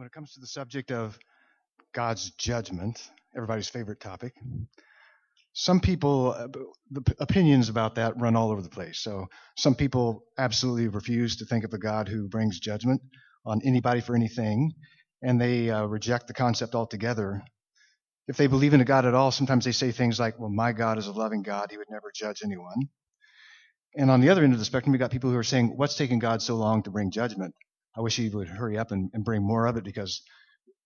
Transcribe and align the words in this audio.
when 0.00 0.06
it 0.06 0.12
comes 0.12 0.32
to 0.32 0.40
the 0.40 0.46
subject 0.46 0.90
of 0.92 1.18
God's 1.92 2.30
judgment, 2.38 3.10
everybody's 3.36 3.68
favorite 3.68 4.00
topic, 4.00 4.32
some 5.52 5.78
people, 5.78 6.32
uh, 6.32 6.48
the 6.90 7.14
opinions 7.20 7.68
about 7.68 7.96
that 7.96 8.18
run 8.18 8.34
all 8.34 8.50
over 8.50 8.62
the 8.62 8.70
place. 8.70 8.98
So 9.00 9.26
some 9.58 9.74
people 9.74 10.24
absolutely 10.38 10.88
refuse 10.88 11.36
to 11.36 11.44
think 11.44 11.64
of 11.64 11.74
a 11.74 11.78
God 11.78 12.08
who 12.08 12.28
brings 12.28 12.60
judgment 12.60 13.02
on 13.44 13.60
anybody 13.62 14.00
for 14.00 14.16
anything, 14.16 14.72
and 15.20 15.38
they 15.38 15.68
uh, 15.68 15.84
reject 15.84 16.28
the 16.28 16.32
concept 16.32 16.74
altogether. 16.74 17.42
If 18.26 18.38
they 18.38 18.46
believe 18.46 18.72
in 18.72 18.80
a 18.80 18.86
God 18.86 19.04
at 19.04 19.12
all, 19.12 19.30
sometimes 19.30 19.66
they 19.66 19.72
say 19.72 19.92
things 19.92 20.18
like, 20.18 20.38
well, 20.38 20.48
my 20.48 20.72
God 20.72 20.96
is 20.96 21.08
a 21.08 21.12
loving 21.12 21.42
God. 21.42 21.66
He 21.70 21.76
would 21.76 21.90
never 21.90 22.10
judge 22.14 22.40
anyone. 22.42 22.88
And 23.96 24.10
on 24.10 24.22
the 24.22 24.30
other 24.30 24.44
end 24.44 24.54
of 24.54 24.60
the 24.60 24.64
spectrum, 24.64 24.92
we 24.92 24.98
got 24.98 25.10
people 25.10 25.28
who 25.28 25.36
are 25.36 25.42
saying, 25.42 25.74
what's 25.76 25.96
taking 25.96 26.20
God 26.20 26.40
so 26.40 26.54
long 26.54 26.84
to 26.84 26.90
bring 26.90 27.10
judgment? 27.10 27.54
I 27.96 28.00
wish 28.00 28.16
he 28.16 28.28
would 28.28 28.48
hurry 28.48 28.78
up 28.78 28.92
and, 28.92 29.10
and 29.12 29.24
bring 29.24 29.42
more 29.42 29.66
of 29.66 29.76
it 29.76 29.84
because 29.84 30.22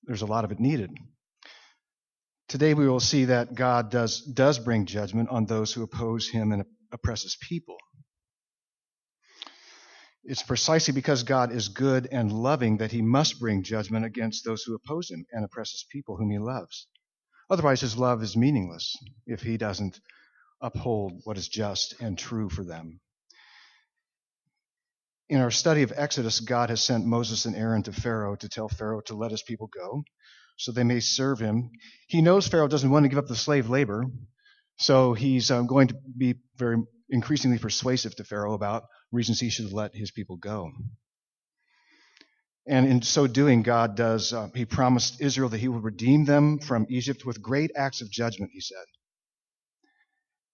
there's 0.05 0.23
a 0.23 0.27
lot 0.27 0.45
of 0.45 0.53
it 0.53 0.61
needed. 0.61 0.91
Today 2.49 2.75
we 2.75 2.89
will 2.89 3.01
see 3.01 3.27
that 3.27 3.55
God 3.55 3.91
does, 3.91 4.21
does 4.21 4.59
bring 4.59 4.87
judgment 4.87 5.29
on 5.31 5.47
those 5.47 5.73
who 5.73 5.83
oppose 5.83 6.29
him 6.29 6.53
and 6.53 6.65
oppress 6.93 7.23
his 7.23 7.37
people. 7.41 7.77
It's 10.25 10.43
precisely 10.43 10.95
because 10.95 11.23
God 11.23 11.53
is 11.53 11.69
good 11.69 12.09
and 12.11 12.33
loving 12.33 12.79
that 12.79 12.93
he 12.93 13.03
must 13.03 13.39
bring 13.41 13.63
judgment 13.63 14.07
against 14.07 14.45
those 14.45 14.63
who 14.63 14.75
oppose 14.75 15.11
him 15.11 15.27
and 15.33 15.45
oppress 15.45 15.73
his 15.73 15.85
people 15.91 16.17
whom 16.17 16.31
he 16.31 16.39
loves. 16.39 16.87
Otherwise, 17.51 17.83
his 17.83 17.99
love 17.99 18.23
is 18.23 18.37
meaningless 18.37 18.97
if 19.27 19.43
he 19.43 19.59
doesn't 19.59 20.01
uphold 20.63 21.21
what 21.25 21.37
is 21.37 21.49
just 21.49 22.01
and 22.01 22.17
true 22.19 22.49
for 22.49 22.65
them. 22.65 23.01
In 25.29 25.41
our 25.41 25.51
study 25.51 25.83
of 25.83 25.93
Exodus, 25.97 26.41
God 26.41 26.71
has 26.71 26.85
sent 26.85 27.07
Moses 27.07 27.47
and 27.47 27.57
Aaron 27.57 27.83
to 27.85 27.93
Pharaoh 27.93 28.37
to 28.37 28.49
tell 28.49 28.69
Pharaoh 28.69 29.01
to 29.07 29.15
let 29.15 29.31
his 29.31 29.43
people 29.43 29.69
go 29.69 30.05
so 30.57 30.73
they 30.73 30.85
may 30.85 31.01
serve 31.01 31.41
him. 31.41 31.71
He 32.09 32.23
knows 32.23 32.47
Pharaoh 32.47 32.69
doesn't 32.69 32.91
want 32.91 33.05
to 33.05 33.09
give 33.09 33.19
up 33.19 33.27
the 33.27 33.37
slave 33.37 33.69
labor, 33.69 34.05
so 34.77 35.15
he's 35.15 35.51
um, 35.51 35.67
going 35.67 35.89
to 35.89 35.97
be 36.17 36.37
very 36.57 36.77
increasingly 37.11 37.59
persuasive 37.59 38.15
to 38.17 38.25
Pharaoh 38.25 38.55
about 38.55 38.85
reasons 39.13 39.41
he 39.41 39.51
should 39.51 39.73
let 39.73 39.95
his 39.95 40.11
people 40.11 40.37
go. 40.37 40.71
And 42.67 42.87
in 42.87 43.03
so 43.03 43.27
doing, 43.27 43.63
God 43.63 43.95
does, 43.95 44.33
uh, 44.33 44.49
he 44.55 44.65
promised 44.65 45.21
Israel 45.21 45.51
that 45.51 45.59
he 45.61 45.69
would 45.69 45.85
redeem 45.85 46.25
them 46.25 46.59
from 46.59 46.87
Egypt 46.89 47.25
with 47.27 47.43
great 47.43 47.71
acts 47.77 48.01
of 48.01 48.11
judgment, 48.11 48.53
he 48.55 48.61
said. 48.61 48.85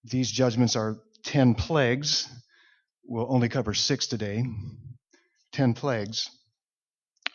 These 0.03 0.31
judgments 0.31 0.75
are 0.75 0.97
10 1.23 1.55
plagues 1.55 2.27
We'll 3.11 3.27
only 3.29 3.49
cover 3.49 3.73
six 3.73 4.07
today. 4.07 4.45
Ten 5.51 5.73
plagues 5.73 6.29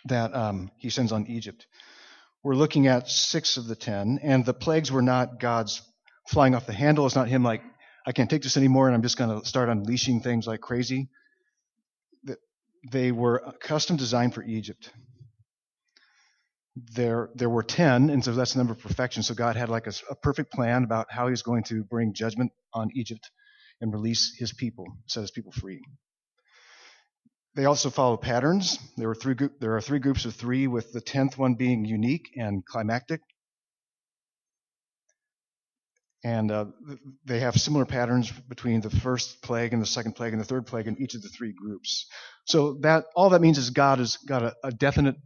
that 0.07 0.35
um, 0.35 0.71
he 0.79 0.89
sends 0.89 1.13
on 1.13 1.27
Egypt. 1.27 1.67
We're 2.43 2.55
looking 2.55 2.87
at 2.87 3.11
six 3.11 3.59
of 3.59 3.67
the 3.67 3.77
ten, 3.77 4.19
and 4.23 4.43
the 4.43 4.55
plagues 4.55 4.91
were 4.91 5.03
not 5.03 5.39
God's 5.39 5.83
flying 6.31 6.55
off 6.55 6.65
the 6.65 6.73
handle. 6.73 7.05
It's 7.05 7.15
not 7.15 7.29
him 7.29 7.43
like, 7.43 7.61
I 8.07 8.13
can't 8.13 8.31
take 8.31 8.43
this 8.43 8.57
anymore, 8.57 8.87
and 8.87 8.95
I'm 8.95 9.03
just 9.03 9.19
going 9.19 9.39
to 9.39 9.47
start 9.47 9.69
unleashing 9.69 10.23
things 10.23 10.47
like 10.47 10.63
crazy. 10.63 11.11
They 12.91 13.13
were 13.13 13.53
custom 13.61 13.99
designed 13.99 14.33
for 14.33 14.43
Egypt. 14.45 14.91
There, 16.95 17.29
there 17.35 17.51
were 17.51 17.63
ten, 17.63 18.09
and 18.09 18.25
so 18.25 18.33
that's 18.33 18.55
the 18.55 18.61
number 18.61 18.73
of 18.73 18.79
perfection. 18.79 19.23
So 19.23 19.35
God 19.35 19.57
had 19.57 19.69
like 19.69 19.87
a, 19.87 19.93
a 20.09 20.15
perfect 20.15 20.53
plan 20.53 20.85
about 20.85 21.09
how 21.11 21.29
He's 21.29 21.43
going 21.43 21.65
to 21.65 21.85
bring 21.85 22.15
judgment 22.15 22.53
on 22.73 22.89
Egypt 22.95 23.31
and 23.81 23.93
release 23.93 24.35
his 24.39 24.53
people, 24.53 24.87
set 25.07 25.21
his 25.21 25.31
people 25.31 25.53
free. 25.53 25.83
They 27.55 27.65
also 27.65 27.89
follow 27.91 28.17
patterns. 28.17 28.79
There, 28.97 29.09
were 29.09 29.15
three, 29.15 29.35
there 29.61 29.77
are 29.77 29.81
three 29.81 29.99
groups 29.99 30.25
of 30.27 30.35
three, 30.35 30.67
with 30.67 30.93
the 30.93 31.01
tenth 31.01 31.39
one 31.39 31.55
being 31.55 31.85
unique 31.85 32.31
and 32.37 32.65
climactic. 32.65 33.21
And 36.23 36.51
uh, 36.51 36.67
they 37.25 37.41
have 37.41 37.57
similar 37.57 37.87
patterns 37.87 38.31
between 38.31 38.81
the 38.81 38.91
first 38.91 39.43
plague 39.43 39.73
and 39.73 39.81
the 39.81 39.87
second 39.87 40.15
plague 40.15 40.33
and 40.33 40.41
the 40.41 40.47
third 40.47 40.67
plague 40.67 40.87
in 40.87 41.01
each 41.01 41.15
of 41.15 41.23
the 41.23 41.29
three 41.29 41.53
groups. 41.53 42.07
So 42.45 42.75
that 42.81 43.05
all 43.15 43.31
that 43.31 43.41
means 43.41 43.59
is 43.59 43.71
God 43.71 43.99
has 43.99 44.17
got 44.17 44.43
a, 44.43 44.55
a 44.65 44.71
definite 44.73 45.17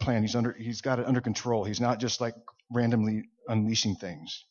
plan. 0.00 0.22
He's 0.22 0.34
under 0.34 0.52
he's 0.52 0.80
got 0.80 0.98
it 0.98 1.06
under 1.06 1.20
control. 1.20 1.64
He's 1.64 1.80
not 1.80 2.00
just 2.00 2.20
like 2.20 2.34
randomly 2.72 3.22
unleashing 3.48 3.94
things 3.96 4.44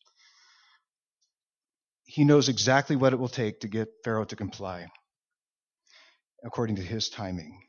he 2.09 2.23
knows 2.23 2.49
exactly 2.49 2.95
what 2.95 3.13
it 3.13 3.19
will 3.19 3.29
take 3.29 3.59
to 3.59 3.67
get 3.67 3.87
Pharaoh 4.03 4.25
to 4.25 4.35
comply 4.35 4.87
according 6.43 6.77
to 6.77 6.81
his 6.81 7.07
timing. 7.07 7.61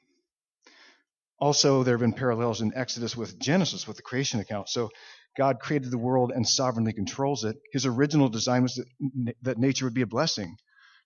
Also, 1.39 1.83
there 1.83 1.95
have 1.95 2.01
been 2.01 2.15
parallels 2.15 2.63
in 2.63 2.73
Exodus 2.75 3.15
with 3.15 3.39
Genesis, 3.39 3.87
with 3.87 3.99
the 3.99 4.03
creation 4.03 4.41
account. 4.41 4.71
So, 4.71 4.89
God 5.37 5.61
created 5.61 5.91
the 5.91 5.99
world 5.99 6.33
and 6.35 6.49
sovereignly 6.49 6.95
controls 6.95 7.45
it. 7.45 7.57
His 7.73 7.85
original 7.85 8.31
design 8.31 8.63
was 8.63 8.75
that, 8.77 9.37
that 9.43 9.59
nature 9.59 9.85
would 9.85 9.95
be 9.95 10.03
a 10.03 10.07
blessing. 10.07 10.57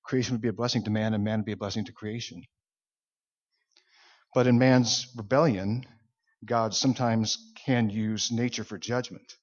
Creation 0.05 0.35
would 0.35 0.41
be 0.41 0.49
a 0.49 0.53
blessing 0.53 0.85
to 0.85 0.91
man, 0.91 1.13
and 1.13 1.25
man 1.25 1.41
would 1.41 1.47
be 1.47 1.53
a 1.53 1.57
blessing 1.57 1.85
to 1.87 1.93
creation. 1.93 2.43
But 4.33 4.47
in 4.47 4.59
man's 4.59 5.09
rebellion, 5.17 5.85
God 6.45 6.73
sometimes 6.73 7.53
can 7.67 7.91
use 7.91 8.31
nature 8.31 8.65
for 8.65 8.79
judgment 8.79 9.35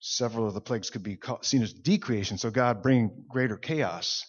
several 0.00 0.46
of 0.46 0.54
the 0.54 0.60
plagues 0.60 0.90
could 0.90 1.02
be 1.02 1.18
seen 1.42 1.62
as 1.62 1.72
decreation, 1.72 2.38
so 2.38 2.50
God 2.50 2.82
bringing 2.82 3.24
greater 3.28 3.56
chaos 3.56 4.24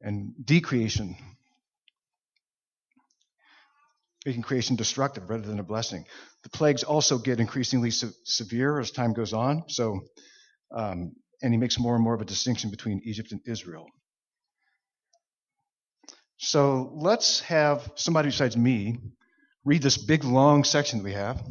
and 0.00 0.32
decreation, 0.44 1.16
making 4.24 4.42
creation 4.42 4.76
destructive 4.76 5.28
rather 5.28 5.46
than 5.46 5.58
a 5.58 5.64
blessing. 5.64 6.04
The 6.42 6.50
plagues 6.50 6.84
also 6.84 7.18
get 7.18 7.40
increasingly 7.40 7.90
se- 7.90 8.12
severe 8.24 8.78
as 8.78 8.90
time 8.90 9.12
goes 9.12 9.32
on, 9.32 9.64
so 9.68 10.00
um, 10.74 11.12
and 11.42 11.52
he 11.52 11.58
makes 11.58 11.78
more 11.78 11.94
and 11.94 12.04
more 12.04 12.14
of 12.14 12.20
a 12.20 12.26
distinction 12.26 12.70
between 12.70 13.00
Egypt 13.04 13.32
and 13.32 13.40
Israel. 13.46 13.86
So 16.38 16.92
let's 16.94 17.40
have 17.40 17.90
somebody 17.96 18.28
besides 18.28 18.56
me 18.56 18.98
read 19.64 19.82
this 19.82 19.98
big 19.98 20.24
long 20.24 20.64
section 20.64 20.98
that 20.98 21.04
we 21.04 21.12
have. 21.12 21.42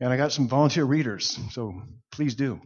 And 0.00 0.12
I 0.12 0.16
got 0.16 0.32
some 0.32 0.48
volunteer 0.48 0.84
readers, 0.84 1.38
so 1.50 1.82
please 2.12 2.34
do. 2.36 2.60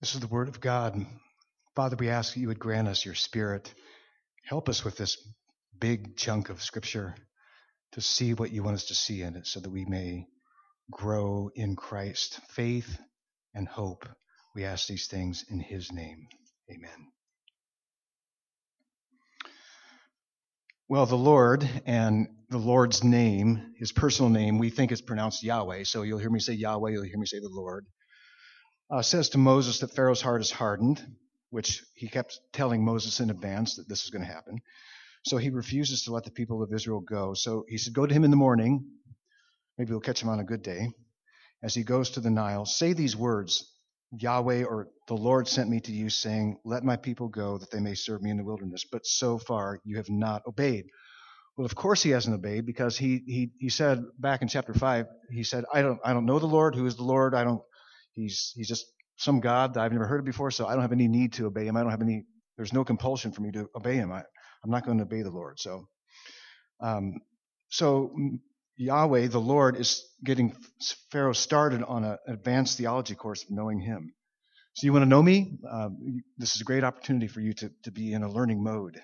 This 0.00 0.14
is 0.14 0.20
the 0.20 0.26
Word 0.26 0.48
of 0.48 0.60
God. 0.60 1.06
Father, 1.76 1.96
we 1.96 2.08
ask 2.08 2.34
that 2.34 2.40
you 2.40 2.48
would 2.48 2.58
grant 2.58 2.88
us 2.88 3.04
your 3.04 3.14
Spirit. 3.14 3.72
Help 4.44 4.68
us 4.68 4.84
with 4.84 4.96
this 4.96 5.16
big 5.78 6.16
chunk 6.16 6.48
of 6.50 6.62
Scripture 6.62 7.14
to 7.92 8.00
see 8.00 8.34
what 8.34 8.50
you 8.50 8.62
want 8.62 8.76
us 8.76 8.86
to 8.86 8.94
see 8.94 9.22
in 9.22 9.36
it 9.36 9.46
so 9.46 9.60
that 9.60 9.70
we 9.70 9.84
may 9.84 10.26
grow 10.90 11.50
in 11.54 11.76
Christ. 11.76 12.40
Faith 12.50 12.98
and 13.54 13.68
hope. 13.68 14.08
We 14.54 14.64
ask 14.64 14.88
these 14.88 15.06
things 15.06 15.44
in 15.50 15.60
His 15.60 15.92
name. 15.92 16.26
Amen. 16.70 17.19
Well, 20.90 21.06
the 21.06 21.14
Lord 21.14 21.70
and 21.86 22.26
the 22.48 22.58
Lord's 22.58 23.04
name, 23.04 23.74
his 23.78 23.92
personal 23.92 24.28
name, 24.28 24.58
we 24.58 24.70
think 24.70 24.90
is 24.90 25.00
pronounced 25.00 25.44
Yahweh. 25.44 25.84
So 25.84 26.02
you'll 26.02 26.18
hear 26.18 26.30
me 26.30 26.40
say 26.40 26.54
Yahweh, 26.54 26.90
you'll 26.90 27.04
hear 27.04 27.16
me 27.16 27.26
say 27.26 27.38
the 27.38 27.48
Lord. 27.48 27.86
Uh, 28.90 29.00
says 29.00 29.28
to 29.28 29.38
Moses 29.38 29.78
that 29.78 29.94
Pharaoh's 29.94 30.20
heart 30.20 30.40
is 30.40 30.50
hardened, 30.50 31.00
which 31.50 31.84
he 31.94 32.08
kept 32.08 32.40
telling 32.52 32.84
Moses 32.84 33.20
in 33.20 33.30
advance 33.30 33.76
that 33.76 33.88
this 33.88 34.02
is 34.02 34.10
going 34.10 34.26
to 34.26 34.32
happen. 34.32 34.58
So 35.26 35.36
he 35.36 35.50
refuses 35.50 36.02
to 36.06 36.12
let 36.12 36.24
the 36.24 36.32
people 36.32 36.60
of 36.60 36.72
Israel 36.74 37.02
go. 37.08 37.34
So 37.34 37.64
he 37.68 37.78
said, 37.78 37.94
Go 37.94 38.04
to 38.04 38.12
him 38.12 38.24
in 38.24 38.32
the 38.32 38.36
morning. 38.36 38.84
Maybe 39.78 39.92
we'll 39.92 40.00
catch 40.00 40.20
him 40.20 40.28
on 40.28 40.40
a 40.40 40.44
good 40.44 40.64
day. 40.64 40.88
As 41.62 41.72
he 41.72 41.84
goes 41.84 42.10
to 42.10 42.20
the 42.20 42.30
Nile, 42.30 42.66
say 42.66 42.94
these 42.94 43.14
words 43.14 43.64
Yahweh 44.18 44.64
or 44.64 44.88
the 45.06 45.14
Lord 45.14 45.46
sent 45.46 45.70
me 45.70 45.80
to 45.80 45.92
you, 45.92 46.10
saying, 46.10 46.58
Let 46.64 46.84
my 46.84 46.96
people 46.96 47.28
go 47.28 47.58
that 47.58 47.70
they 47.70 47.80
may 47.80 47.94
serve 47.94 48.22
me 48.22 48.30
in 48.30 48.36
the 48.36 48.44
wilderness. 48.44 48.84
But 48.90 49.06
so 49.06 49.38
far 49.38 49.80
you 49.84 49.96
have 49.96 50.10
not 50.10 50.42
obeyed. 50.46 50.86
Well, 51.56 51.66
of 51.66 51.74
course 51.74 52.02
he 52.02 52.10
hasn't 52.10 52.34
obeyed 52.34 52.64
because 52.64 52.96
he, 52.96 53.22
he, 53.26 53.50
he 53.58 53.68
said 53.68 54.02
back 54.18 54.42
in 54.42 54.48
chapter 54.48 54.72
5, 54.72 55.06
he 55.30 55.44
said, 55.44 55.64
I 55.72 55.82
don't, 55.82 56.00
I 56.04 56.12
don't 56.12 56.26
know 56.26 56.38
the 56.38 56.46
Lord. 56.46 56.74
Who 56.74 56.86
is 56.86 56.96
the 56.96 57.02
Lord? 57.02 57.34
I 57.34 57.44
don't, 57.44 57.62
he's, 58.12 58.52
he's 58.56 58.68
just 58.68 58.86
some 59.16 59.40
God 59.40 59.74
that 59.74 59.80
I've 59.80 59.92
never 59.92 60.06
heard 60.06 60.20
of 60.20 60.26
before, 60.26 60.50
so 60.50 60.66
I 60.66 60.72
don't 60.72 60.82
have 60.82 60.92
any 60.92 61.08
need 61.08 61.34
to 61.34 61.46
obey 61.46 61.66
him. 61.66 61.76
I 61.76 61.82
don't 61.82 61.90
have 61.90 62.02
any, 62.02 62.24
there's 62.56 62.72
no 62.72 62.84
compulsion 62.84 63.32
for 63.32 63.42
me 63.42 63.50
to 63.52 63.68
obey 63.76 63.96
him. 63.96 64.10
I, 64.10 64.22
I'm 64.64 64.70
not 64.70 64.86
going 64.86 64.98
to 64.98 65.04
obey 65.04 65.22
the 65.22 65.30
Lord. 65.30 65.60
So, 65.60 65.88
um, 66.80 67.20
so 67.68 68.14
Yahweh, 68.80 69.28
the 69.28 69.38
Lord, 69.38 69.76
is 69.76 70.02
getting 70.24 70.56
Pharaoh 71.12 71.34
started 71.34 71.82
on 71.82 72.02
an 72.04 72.16
advanced 72.26 72.78
theology 72.78 73.14
course 73.14 73.42
of 73.42 73.50
knowing 73.50 73.80
Him. 73.80 74.14
So 74.74 74.86
you 74.86 74.92
want 74.92 75.02
to 75.02 75.08
know 75.08 75.22
me? 75.22 75.58
Uh, 75.70 75.90
this 76.38 76.54
is 76.54 76.62
a 76.62 76.64
great 76.64 76.84
opportunity 76.84 77.28
for 77.28 77.40
you 77.40 77.52
to, 77.54 77.70
to 77.84 77.90
be 77.90 78.12
in 78.12 78.22
a 78.22 78.30
learning 78.30 78.62
mode. 78.62 78.98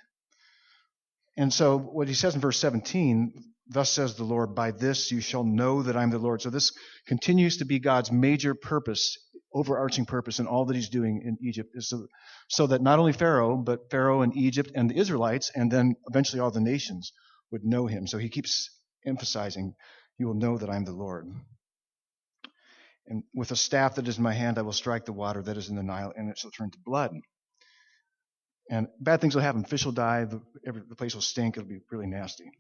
And 1.36 1.52
so 1.52 1.78
what 1.78 2.08
he 2.08 2.14
says 2.14 2.34
in 2.34 2.40
verse 2.40 2.58
17, 2.58 3.34
thus 3.68 3.90
says 3.90 4.14
the 4.14 4.24
Lord, 4.24 4.54
by 4.54 4.70
this 4.70 5.12
you 5.12 5.20
shall 5.20 5.44
know 5.44 5.82
that 5.82 5.96
I'm 5.96 6.10
the 6.10 6.18
Lord. 6.18 6.40
So 6.40 6.48
this 6.48 6.72
continues 7.06 7.58
to 7.58 7.66
be 7.66 7.78
God's 7.78 8.10
major 8.10 8.54
purpose 8.54 9.18
overarching 9.52 10.04
purpose 10.06 10.38
in 10.38 10.46
all 10.46 10.66
that 10.66 10.76
he's 10.76 10.88
doing 10.88 11.22
in 11.24 11.36
Egypt 11.40 11.70
is 11.74 11.88
so, 11.88 12.06
so 12.48 12.66
that 12.66 12.82
not 12.82 12.98
only 12.98 13.12
Pharaoh, 13.12 13.56
but 13.56 13.90
Pharaoh 13.90 14.22
and 14.22 14.36
Egypt 14.36 14.70
and 14.74 14.90
the 14.90 14.96
Israelites, 14.96 15.50
and 15.54 15.70
then 15.70 15.96
eventually 16.08 16.40
all 16.40 16.50
the 16.50 16.60
nations 16.60 17.12
would 17.50 17.64
know 17.64 17.86
him. 17.86 18.06
So 18.06 18.18
he 18.18 18.28
keeps 18.28 18.70
emphasizing, 19.06 19.74
You 20.18 20.26
will 20.26 20.34
know 20.34 20.58
that 20.58 20.70
I'm 20.70 20.84
the 20.84 20.92
Lord. 20.92 21.32
And 23.06 23.22
with 23.34 23.52
a 23.52 23.56
staff 23.56 23.94
that 23.96 24.08
is 24.08 24.16
in 24.16 24.24
my 24.24 24.32
hand, 24.32 24.58
I 24.58 24.62
will 24.62 24.72
strike 24.72 25.04
the 25.04 25.12
water 25.12 25.42
that 25.42 25.56
is 25.56 25.68
in 25.68 25.76
the 25.76 25.82
Nile, 25.82 26.12
and 26.16 26.28
it 26.28 26.38
shall 26.38 26.50
turn 26.50 26.70
to 26.72 26.78
blood. 26.84 27.12
And 28.68 28.88
bad 29.00 29.20
things 29.20 29.34
will 29.34 29.42
happen. 29.42 29.64
Fish 29.64 29.84
will 29.84 29.92
die. 29.92 30.24
The, 30.24 30.42
every, 30.66 30.82
the 30.88 30.96
place 30.96 31.14
will 31.14 31.22
stink. 31.22 31.56
It'll 31.56 31.68
be 31.68 31.80
really 31.90 32.08
nasty. 32.08 32.50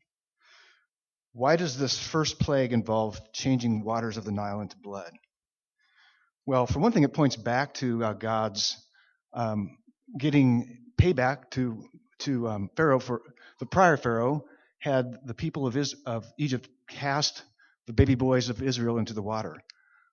Why 1.32 1.56
does 1.56 1.76
this 1.76 1.98
first 1.98 2.38
plague 2.38 2.72
involve 2.72 3.20
changing 3.32 3.84
waters 3.84 4.16
of 4.16 4.24
the 4.24 4.30
Nile 4.30 4.60
into 4.60 4.76
blood? 4.76 5.10
Well, 6.46 6.66
for 6.66 6.78
one 6.78 6.92
thing, 6.92 7.02
it 7.02 7.12
points 7.12 7.34
back 7.34 7.74
to 7.74 8.04
uh, 8.04 8.12
God's 8.12 8.76
um, 9.34 9.76
getting 10.16 10.78
payback 10.96 11.50
to 11.50 11.84
to 12.20 12.48
um, 12.48 12.70
Pharaoh 12.76 13.00
for 13.00 13.20
the 13.58 13.66
prior 13.66 13.96
Pharaoh 13.96 14.44
had 14.78 15.18
the 15.24 15.34
people 15.34 15.66
of, 15.66 15.76
Is- 15.76 15.96
of 16.06 16.26
Egypt 16.38 16.68
cast 16.88 17.42
the 17.86 17.92
baby 17.92 18.14
boys 18.14 18.48
of 18.48 18.62
Israel 18.62 18.98
into 18.98 19.14
the 19.14 19.22
water. 19.22 19.62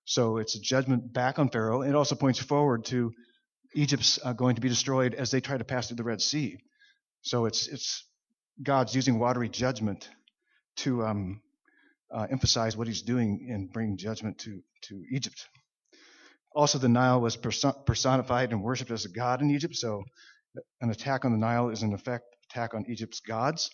So 0.04 0.36
it's 0.38 0.56
a 0.56 0.60
judgment 0.60 1.12
back 1.12 1.38
on 1.38 1.48
Pharaoh. 1.48 1.82
It 1.82 1.94
also 1.94 2.14
points 2.14 2.38
forward 2.38 2.84
to 2.86 3.12
Egypt's 3.74 4.18
uh, 4.24 4.32
going 4.32 4.54
to 4.56 4.60
be 4.60 4.68
destroyed 4.68 5.14
as 5.14 5.30
they 5.30 5.40
try 5.40 5.56
to 5.58 5.64
pass 5.64 5.88
through 5.88 5.96
the 5.96 6.04
Red 6.04 6.20
Sea. 6.20 6.58
So 7.22 7.46
it's 7.46 7.66
it's 7.68 8.04
God's 8.62 8.94
using 8.94 9.18
watery 9.18 9.48
judgment 9.48 10.08
to 10.76 11.04
um, 11.04 11.40
uh, 12.14 12.26
emphasize 12.30 12.76
what 12.76 12.86
He's 12.86 13.02
doing 13.02 13.46
in 13.48 13.68
bringing 13.68 13.96
judgment 13.96 14.38
to 14.40 14.60
to 14.82 15.02
Egypt. 15.10 15.48
Also, 16.54 16.78
the 16.78 16.88
Nile 16.88 17.20
was 17.20 17.36
personified 17.36 18.52
and 18.52 18.62
worshipped 18.62 18.92
as 18.92 19.04
a 19.04 19.08
god 19.08 19.42
in 19.42 19.50
Egypt. 19.50 19.74
So 19.74 20.04
an 20.80 20.90
attack 20.90 21.24
on 21.24 21.32
the 21.32 21.38
Nile 21.38 21.70
is 21.70 21.82
in 21.82 21.92
effect 21.92 22.24
attack 22.50 22.74
on 22.74 22.84
Egypt's 22.88 23.20
gods, 23.20 23.70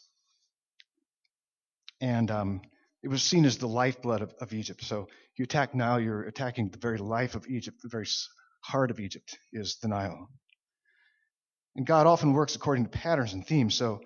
and 2.01 2.31
um, 2.31 2.61
it 3.03 3.09
was 3.09 3.23
seen 3.23 3.45
as 3.45 3.59
the 3.59 3.69
lifeblood 3.69 4.23
of, 4.23 4.35
of 4.41 4.53
Egypt. 4.53 4.83
So 4.85 5.09
you 5.37 5.45
attack 5.45 5.75
Nile, 5.75 6.01
you're 6.01 6.23
attacking 6.23 6.69
the 6.69 6.79
very 6.79 6.99
life 6.99 7.35
of 7.35 7.47
Egypt, 7.47 7.79
the 7.83 7.89
very 7.89 8.07
heart 8.63 8.91
of 8.91 9.01
Egypt 9.01 9.39
is 9.53 9.79
the 9.83 9.89
Nile. 9.89 10.29
And 11.77 11.87
God 11.87 12.07
often 12.07 12.33
works 12.33 12.57
according 12.57 12.85
to 12.85 12.91
patterns 12.91 13.33
and 13.33 13.47
themes. 13.47 13.75
So 13.75 14.01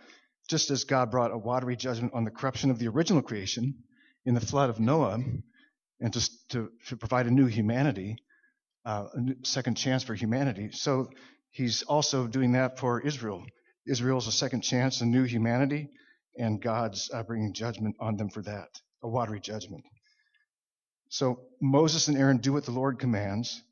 just 0.48 0.70
as 0.70 0.84
God 0.84 1.10
brought 1.10 1.32
a 1.32 1.38
watery 1.38 1.76
judgment 1.76 2.12
on 2.14 2.24
the 2.24 2.30
corruption 2.30 2.70
of 2.70 2.78
the 2.78 2.88
original 2.88 3.22
creation 3.22 3.74
in 4.24 4.34
the 4.34 4.40
flood 4.40 4.70
of 4.70 4.78
Noah, 4.78 5.18
and 6.00 6.12
to, 6.12 6.30
to, 6.50 6.70
to 6.88 6.96
provide 6.96 7.26
a 7.26 7.30
new 7.30 7.46
humanity, 7.46 8.16
uh, 8.84 9.06
a 9.12 9.20
new 9.20 9.36
second 9.42 9.76
chance 9.76 10.02
for 10.02 10.14
humanity, 10.14 10.70
so 10.72 11.08
he's 11.50 11.82
also 11.82 12.26
doing 12.26 12.52
that 12.52 12.78
for 12.78 13.00
Israel. 13.00 13.44
Israel's 13.86 14.26
a 14.26 14.32
second 14.32 14.62
chance, 14.62 15.00
a 15.00 15.06
new 15.06 15.24
humanity, 15.24 15.88
and 16.36 16.60
God's 16.60 17.10
uh, 17.12 17.22
bringing 17.22 17.52
judgment 17.52 17.96
on 18.00 18.16
them 18.16 18.28
for 18.28 18.42
that, 18.42 18.68
a 19.02 19.08
watery 19.08 19.40
judgment. 19.40 19.84
So 21.08 21.40
Moses 21.60 22.08
and 22.08 22.16
Aaron 22.16 22.38
do 22.38 22.52
what 22.52 22.64
the 22.64 22.72
Lord 22.72 22.98
commands. 22.98 23.62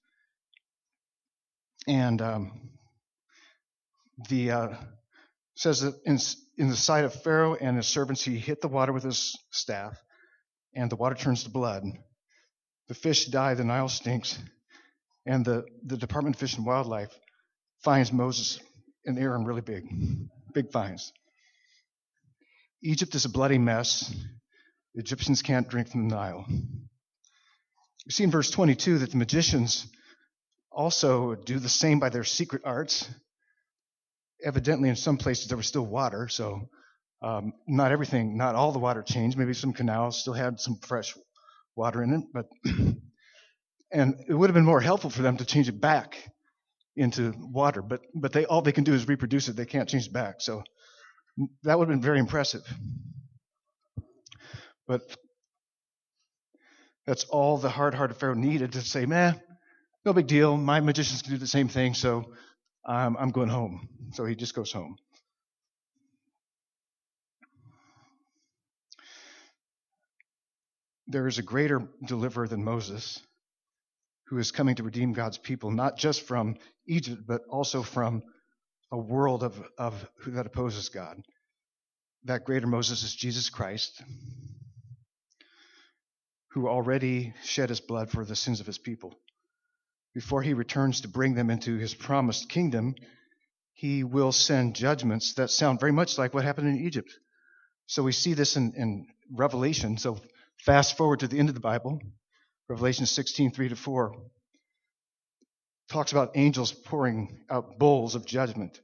And 1.88 2.22
um, 2.22 2.70
the 4.28 4.50
uh, 4.52 4.68
says 5.56 5.80
that 5.80 5.94
in, 6.04 6.18
in 6.56 6.68
the 6.68 6.76
sight 6.76 7.04
of 7.04 7.14
Pharaoh 7.22 7.56
and 7.56 7.76
his 7.76 7.88
servants, 7.88 8.22
he 8.22 8.38
hit 8.38 8.60
the 8.60 8.68
water 8.68 8.92
with 8.92 9.02
his 9.02 9.36
staff, 9.50 10.00
and 10.74 10.90
the 10.90 10.96
water 10.96 11.16
turns 11.16 11.44
to 11.44 11.50
blood. 11.50 11.84
The 12.88 12.94
fish 12.94 13.26
die, 13.26 13.54
the 13.54 13.64
Nile 13.64 13.88
stinks, 13.88 14.38
and 15.26 15.44
the, 15.44 15.64
the 15.84 15.96
Department 15.96 16.36
of 16.36 16.40
Fish 16.40 16.56
and 16.56 16.66
Wildlife 16.66 17.12
finds 17.82 18.12
Moses 18.12 18.60
and 19.04 19.18
Aaron 19.18 19.44
really 19.44 19.60
big, 19.60 19.84
big 20.52 20.70
fines. 20.70 21.12
Egypt 22.84 23.14
is 23.14 23.24
a 23.24 23.28
bloody 23.28 23.58
mess. 23.58 24.12
The 24.94 25.00
Egyptians 25.00 25.40
can't 25.40 25.68
drink 25.68 25.88
from 25.88 26.08
the 26.08 26.14
Nile. 26.14 26.44
You 26.48 28.10
see 28.10 28.24
in 28.24 28.30
verse 28.30 28.50
22 28.50 28.98
that 28.98 29.12
the 29.12 29.16
magicians 29.16 29.86
also 30.70 31.36
do 31.36 31.58
the 31.60 31.68
same 31.68 32.00
by 32.00 32.08
their 32.08 32.24
secret 32.24 32.62
arts. 32.64 33.08
Evidently, 34.44 34.88
in 34.88 34.96
some 34.96 35.16
places 35.16 35.46
there 35.46 35.56
was 35.56 35.68
still 35.68 35.86
water, 35.86 36.26
so 36.28 36.68
um, 37.22 37.52
not 37.68 37.92
everything, 37.92 38.36
not 38.36 38.56
all 38.56 38.72
the 38.72 38.80
water 38.80 39.02
changed. 39.02 39.38
Maybe 39.38 39.54
some 39.54 39.72
canals 39.72 40.20
still 40.20 40.32
had 40.32 40.58
some 40.58 40.76
fresh 40.82 41.14
water 41.76 42.02
in 42.02 42.12
it, 42.12 42.24
but 42.34 42.46
and 43.92 44.16
it 44.28 44.34
would 44.34 44.50
have 44.50 44.54
been 44.54 44.64
more 44.64 44.80
helpful 44.80 45.10
for 45.10 45.22
them 45.22 45.36
to 45.36 45.44
change 45.44 45.68
it 45.68 45.80
back 45.80 46.16
into 46.96 47.32
water. 47.38 47.80
But 47.80 48.00
but 48.12 48.32
they 48.32 48.44
all 48.44 48.62
they 48.62 48.72
can 48.72 48.82
do 48.82 48.94
is 48.94 49.06
reproduce 49.06 49.48
it. 49.48 49.54
They 49.54 49.66
can't 49.66 49.88
change 49.88 50.08
it 50.08 50.12
back. 50.12 50.40
So 50.40 50.64
that 51.62 51.78
would 51.78 51.88
have 51.88 51.94
been 51.94 52.02
very 52.02 52.18
impressive. 52.18 52.62
But 54.86 55.02
that's 57.06 57.24
all 57.24 57.58
the 57.58 57.68
hard 57.68 57.94
hearted 57.94 58.16
Pharaoh 58.16 58.34
needed 58.34 58.72
to 58.72 58.80
say, 58.80 59.06
man, 59.06 59.40
no 60.04 60.12
big 60.12 60.26
deal. 60.26 60.56
My 60.56 60.80
magicians 60.80 61.22
can 61.22 61.32
do 61.32 61.38
the 61.38 61.46
same 61.46 61.68
thing, 61.68 61.94
so 61.94 62.32
um, 62.84 63.16
I'm 63.18 63.30
going 63.30 63.48
home. 63.48 63.88
So 64.12 64.24
he 64.24 64.34
just 64.34 64.54
goes 64.54 64.72
home. 64.72 64.96
There 71.06 71.26
is 71.26 71.38
a 71.38 71.42
greater 71.42 71.88
deliverer 72.06 72.48
than 72.48 72.64
Moses 72.64 73.20
who 74.28 74.38
is 74.38 74.50
coming 74.50 74.76
to 74.76 74.82
redeem 74.82 75.12
God's 75.12 75.36
people, 75.36 75.70
not 75.70 75.98
just 75.98 76.22
from 76.22 76.56
Egypt, 76.86 77.22
but 77.26 77.42
also 77.50 77.82
from 77.82 78.22
a 78.92 78.98
world 78.98 79.42
of, 79.42 79.60
of 79.78 80.08
that 80.26 80.46
opposes 80.46 80.90
God. 80.90 81.20
That 82.24 82.44
greater 82.44 82.68
Moses 82.68 83.02
is 83.02 83.14
Jesus 83.14 83.50
Christ 83.50 84.02
who 86.52 86.68
already 86.68 87.32
shed 87.42 87.70
his 87.70 87.80
blood 87.80 88.10
for 88.10 88.24
the 88.24 88.36
sins 88.36 88.60
of 88.60 88.66
his 88.66 88.78
people. 88.78 89.14
Before 90.14 90.42
he 90.42 90.52
returns 90.52 91.00
to 91.00 91.08
bring 91.08 91.34
them 91.34 91.48
into 91.48 91.78
his 91.78 91.94
promised 91.94 92.50
kingdom, 92.50 92.94
he 93.72 94.04
will 94.04 94.32
send 94.32 94.76
judgments 94.76 95.32
that 95.34 95.50
sound 95.50 95.80
very 95.80 95.92
much 95.92 96.18
like 96.18 96.34
what 96.34 96.44
happened 96.44 96.68
in 96.68 96.84
Egypt. 96.84 97.10
So 97.86 98.02
we 98.02 98.12
see 98.12 98.34
this 98.34 98.56
in, 98.56 98.74
in 98.76 99.06
Revelation. 99.32 99.96
So 99.96 100.18
fast 100.58 100.98
forward 100.98 101.20
to 101.20 101.28
the 101.28 101.38
end 101.38 101.48
of 101.48 101.54
the 101.54 101.60
Bible, 101.60 102.00
Revelation 102.68 103.06
16, 103.06 103.52
3 103.52 103.70
to 103.70 103.76
4 103.76 104.14
talks 105.92 106.12
about 106.12 106.32
angels 106.34 106.72
pouring 106.72 107.44
out 107.50 107.78
bowls 107.78 108.14
of 108.14 108.26
judgment. 108.26 108.80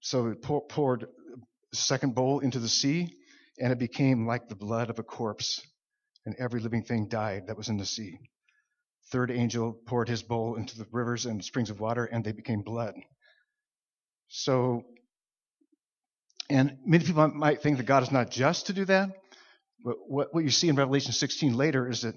So 0.00 0.28
it 0.28 0.42
poured 0.42 1.04
a 1.04 1.76
second 1.76 2.14
bowl 2.14 2.40
into 2.40 2.58
the 2.58 2.68
sea, 2.68 3.14
and 3.58 3.72
it 3.72 3.78
became 3.78 4.26
like 4.26 4.48
the 4.48 4.56
blood 4.56 4.90
of 4.90 4.98
a 4.98 5.02
corpse 5.02 5.60
and 6.26 6.34
every 6.38 6.60
living 6.60 6.82
thing 6.82 7.08
died 7.08 7.46
that 7.46 7.56
was 7.56 7.68
in 7.68 7.76
the 7.76 7.86
sea. 7.86 8.18
Third 9.10 9.30
angel 9.30 9.76
poured 9.86 10.08
his 10.08 10.22
bowl 10.22 10.56
into 10.56 10.76
the 10.78 10.86
rivers 10.92 11.26
and 11.26 11.44
springs 11.44 11.70
of 11.70 11.80
water, 11.80 12.04
and 12.04 12.24
they 12.24 12.32
became 12.32 12.62
blood. 12.62 12.94
So, 14.28 14.82
and 16.48 16.76
many 16.84 17.04
people 17.04 17.26
might 17.28 17.62
think 17.62 17.78
that 17.78 17.86
God 17.86 18.02
is 18.02 18.12
not 18.12 18.30
just 18.30 18.66
to 18.66 18.72
do 18.72 18.84
that, 18.84 19.10
but 19.84 19.96
what, 20.06 20.28
what 20.32 20.44
you 20.44 20.50
see 20.50 20.68
in 20.68 20.76
Revelation 20.76 21.12
16 21.12 21.56
later 21.56 21.88
is 21.88 22.02
that 22.02 22.14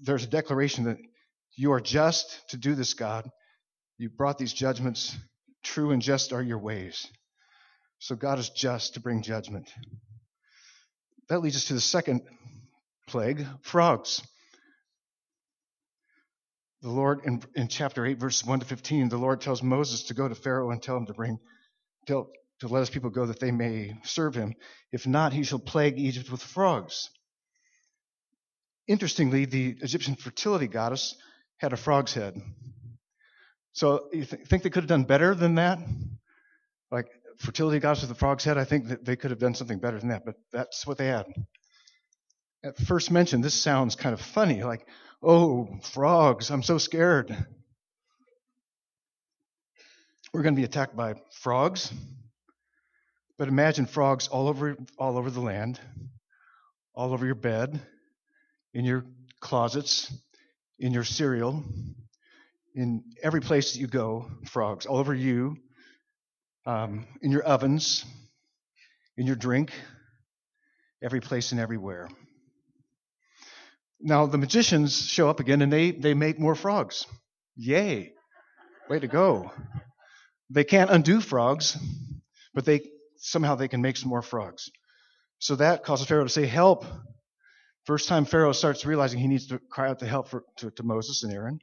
there's 0.00 0.24
a 0.24 0.28
declaration 0.28 0.84
that 0.84 0.98
you 1.56 1.72
are 1.72 1.80
just 1.80 2.48
to 2.50 2.56
do 2.56 2.74
this, 2.74 2.94
God. 2.94 3.30
You 3.98 4.10
brought 4.10 4.38
these 4.38 4.52
judgments. 4.52 5.16
True 5.62 5.92
and 5.92 6.02
just 6.02 6.32
are 6.32 6.42
your 6.42 6.58
ways. 6.58 7.06
So 7.98 8.16
God 8.16 8.38
is 8.38 8.50
just 8.50 8.94
to 8.94 9.00
bring 9.00 9.22
judgment. 9.22 9.70
That 11.28 11.40
leads 11.40 11.56
us 11.56 11.66
to 11.66 11.74
the 11.74 11.80
second 11.80 12.22
plague, 13.06 13.46
frogs. 13.62 14.20
The 16.82 16.90
Lord, 16.90 17.20
in, 17.24 17.42
in 17.54 17.68
chapter 17.68 18.04
8, 18.04 18.18
verses 18.18 18.44
1 18.44 18.60
to 18.60 18.66
15, 18.66 19.08
the 19.08 19.16
Lord 19.16 19.40
tells 19.40 19.62
Moses 19.62 20.04
to 20.04 20.14
go 20.14 20.28
to 20.28 20.34
Pharaoh 20.34 20.70
and 20.70 20.82
tell 20.82 20.98
him 20.98 21.06
to 21.06 21.14
bring, 21.14 21.38
tell, 22.06 22.28
to 22.60 22.68
let 22.68 22.80
his 22.80 22.90
people 22.90 23.08
go 23.08 23.24
that 23.24 23.40
they 23.40 23.52
may 23.52 23.94
serve 24.02 24.34
him. 24.34 24.54
If 24.92 25.06
not, 25.06 25.32
he 25.32 25.44
shall 25.44 25.58
plague 25.58 25.98
Egypt 25.98 26.30
with 26.30 26.42
frogs. 26.42 27.08
Interestingly, 28.86 29.46
the 29.46 29.76
Egyptian 29.80 30.14
fertility 30.14 30.66
goddess 30.66 31.16
had 31.64 31.72
a 31.72 31.76
frog's 31.76 32.14
head. 32.14 32.40
So 33.72 34.08
you 34.12 34.24
th- 34.24 34.46
think 34.46 34.62
they 34.62 34.70
could 34.70 34.84
have 34.84 34.88
done 34.88 35.04
better 35.04 35.34
than 35.34 35.56
that? 35.56 35.78
Like 36.90 37.06
fertility 37.38 37.80
gods 37.80 38.02
with 38.02 38.10
a 38.10 38.14
frog's 38.14 38.44
head? 38.44 38.56
I 38.58 38.64
think 38.64 38.88
that 38.88 39.04
they 39.04 39.16
could 39.16 39.30
have 39.30 39.40
done 39.40 39.54
something 39.54 39.78
better 39.78 39.98
than 39.98 40.10
that, 40.10 40.24
but 40.24 40.36
that's 40.52 40.86
what 40.86 40.98
they 40.98 41.06
had 41.06 41.26
at 42.64 42.78
first 42.78 43.10
mention, 43.10 43.42
this 43.42 43.54
sounds 43.54 43.94
kind 43.94 44.14
of 44.14 44.20
funny, 44.20 44.64
like, 44.64 44.86
oh, 45.22 45.68
frogs, 45.92 46.50
I'm 46.50 46.62
so 46.62 46.78
scared. 46.78 47.30
We're 50.32 50.42
going 50.42 50.54
to 50.54 50.60
be 50.60 50.64
attacked 50.64 50.96
by 50.96 51.14
frogs. 51.42 51.92
But 53.36 53.48
imagine 53.48 53.86
frogs 53.86 54.28
all 54.28 54.48
over, 54.48 54.76
all 54.96 55.18
over 55.18 55.30
the 55.30 55.40
land, 55.40 55.78
all 56.94 57.12
over 57.12 57.26
your 57.26 57.34
bed, 57.34 57.80
in 58.72 58.84
your 58.84 59.04
closets, 59.40 60.12
in 60.78 60.92
your 60.92 61.04
cereal, 61.04 61.62
in 62.74 63.04
every 63.22 63.40
place 63.40 63.72
that 63.72 63.80
you 63.80 63.86
go, 63.86 64.26
frogs, 64.46 64.86
all 64.86 64.98
over 64.98 65.14
you, 65.14 65.56
um, 66.66 67.06
in 67.22 67.30
your 67.30 67.42
ovens, 67.42 68.04
in 69.16 69.26
your 69.26 69.36
drink, 69.36 69.72
every 71.02 71.20
place 71.20 71.52
and 71.52 71.60
everywhere. 71.60 72.08
Now 74.00 74.26
the 74.26 74.38
magicians 74.38 75.06
show 75.06 75.28
up 75.28 75.40
again 75.40 75.62
and 75.62 75.72
they, 75.72 75.90
they 75.90 76.14
make 76.14 76.38
more 76.38 76.54
frogs. 76.54 77.06
Yay. 77.56 78.12
Way 78.90 78.98
to 78.98 79.08
go. 79.08 79.50
They 80.50 80.64
can't 80.64 80.90
undo 80.90 81.20
frogs, 81.20 81.78
but 82.52 82.64
they 82.64 82.82
somehow 83.16 83.54
they 83.54 83.68
can 83.68 83.80
make 83.80 83.96
some 83.96 84.10
more 84.10 84.22
frogs. 84.22 84.70
So 85.38 85.56
that 85.56 85.84
causes 85.84 86.06
Pharaoh 86.06 86.24
to 86.24 86.30
say, 86.30 86.46
Help. 86.46 86.84
First 87.84 88.08
time 88.08 88.24
Pharaoh 88.24 88.52
starts 88.52 88.86
realizing 88.86 89.20
he 89.20 89.28
needs 89.28 89.48
to 89.48 89.58
cry 89.58 89.90
out 89.90 89.98
to 89.98 90.06
help 90.06 90.28
for, 90.28 90.44
to, 90.58 90.70
to 90.70 90.82
Moses 90.82 91.22
and 91.22 91.32
Aaron. 91.32 91.60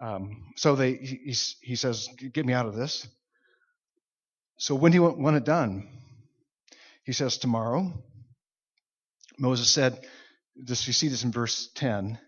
Um, 0.00 0.52
so 0.56 0.74
they, 0.74 0.94
he, 0.94 1.34
he 1.60 1.76
says, 1.76 2.08
Get 2.32 2.46
me 2.46 2.52
out 2.52 2.66
of 2.66 2.74
this. 2.74 3.06
So 4.56 4.74
when 4.74 4.92
do 4.92 4.96
you 4.96 5.02
want 5.04 5.36
it 5.36 5.44
done? 5.44 5.88
He 7.04 7.12
says, 7.12 7.38
Tomorrow. 7.38 7.92
Moses 9.38 9.70
said, 9.70 9.98
this, 10.54 10.86
you 10.86 10.92
see 10.92 11.08
this 11.08 11.24
in 11.24 11.32
verse 11.32 11.70
10 11.74 12.18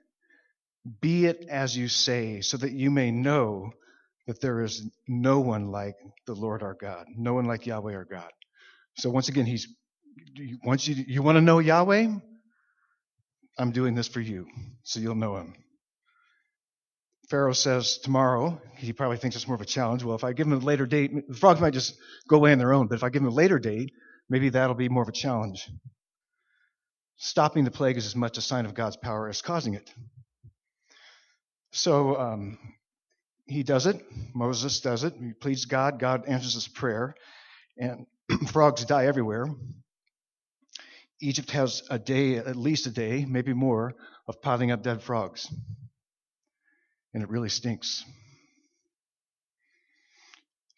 Be 1.00 1.26
it 1.26 1.47
as 1.49 1.76
you 1.76 1.88
say, 1.88 2.40
so 2.40 2.57
that 2.57 2.73
you 2.73 2.90
may 2.90 3.11
know 3.11 3.73
that 4.26 4.40
there 4.40 4.62
is 4.62 4.88
no 5.07 5.40
one 5.40 5.71
like 5.71 5.97
the 6.26 6.35
Lord 6.35 6.62
our 6.62 6.75
God, 6.75 7.07
no 7.16 7.35
one 7.35 7.45
like 7.45 7.66
Yahweh 7.66 7.95
our 7.95 8.04
God. 8.04 8.31
So 8.97 9.11
once 9.11 9.28
again, 9.28 9.47
he's 9.47 9.69
once 10.64 10.87
you 10.87 11.04
you 11.07 11.23
want 11.23 11.37
to 11.37 11.40
know 11.42 11.59
Yahweh, 11.59 12.09
I'm 13.59 13.73
doing 13.73 13.94
this 13.94 14.09
for 14.09 14.21
you, 14.21 14.47
so 14.82 15.00
you'll 15.00 15.14
know 15.14 15.37
him. 15.37 15.54
Pharaoh 17.28 17.52
says 17.52 17.99
tomorrow, 17.99 18.61
he 18.76 18.92
probably 18.92 19.16
thinks 19.16 19.37
it's 19.37 19.47
more 19.47 19.54
of 19.54 19.61
a 19.61 19.66
challenge. 19.66 20.04
Well, 20.04 20.16
if 20.16 20.25
I 20.25 20.32
give 20.32 20.47
him 20.47 20.52
a 20.52 20.59
later 20.59 20.87
date, 20.87 21.12
the 21.28 21.35
frogs 21.35 21.61
might 21.61 21.73
just 21.73 21.97
go 22.28 22.37
away 22.37 22.52
on 22.52 22.59
their 22.59 22.73
own, 22.73 22.88
but 22.88 22.97
if 22.97 23.04
I 23.04 23.11
give 23.11 23.23
him 23.23 23.28
a 23.28 23.32
later 23.32 23.59
date, 23.59 23.92
maybe 24.28 24.50
that'll 24.50 24.75
be 24.75 24.88
more 24.88 25.02
of 25.02 25.09
a 25.09 25.12
challenge. 25.12 25.71
Stopping 27.16 27.64
the 27.64 27.71
plague 27.71 27.97
is 27.97 28.06
as 28.06 28.16
much 28.16 28.37
a 28.37 28.42
sign 28.42 28.66
of 28.66 28.75
God's 28.75 28.97
power 28.97 29.28
as 29.28 29.42
causing 29.42 29.75
it. 29.75 29.90
So 31.71 32.18
um, 32.21 32.59
he 33.47 33.62
does 33.62 33.87
it. 33.87 34.04
Moses 34.35 34.80
does 34.80 35.04
it. 35.04 35.14
He 35.18 35.32
pleads 35.32 35.64
God. 35.64 35.99
God 35.99 36.25
answers 36.26 36.54
his 36.54 36.68
prayer. 36.68 37.14
And 37.78 38.06
frogs 38.49 38.85
die 38.85 39.06
everywhere. 39.06 39.47
Egypt 41.23 41.50
has 41.52 41.83
a 41.88 41.99
day, 41.99 42.37
at 42.37 42.57
least 42.57 42.87
a 42.87 42.91
day, 42.91 43.25
maybe 43.25 43.55
more, 43.55 43.95
of 44.29 44.43
piling 44.43 44.71
up 44.71 44.83
dead 44.83 45.02
frogs 45.02 45.49
and 47.14 47.23
it 47.23 47.29
really 47.29 47.49
stinks. 47.49 48.05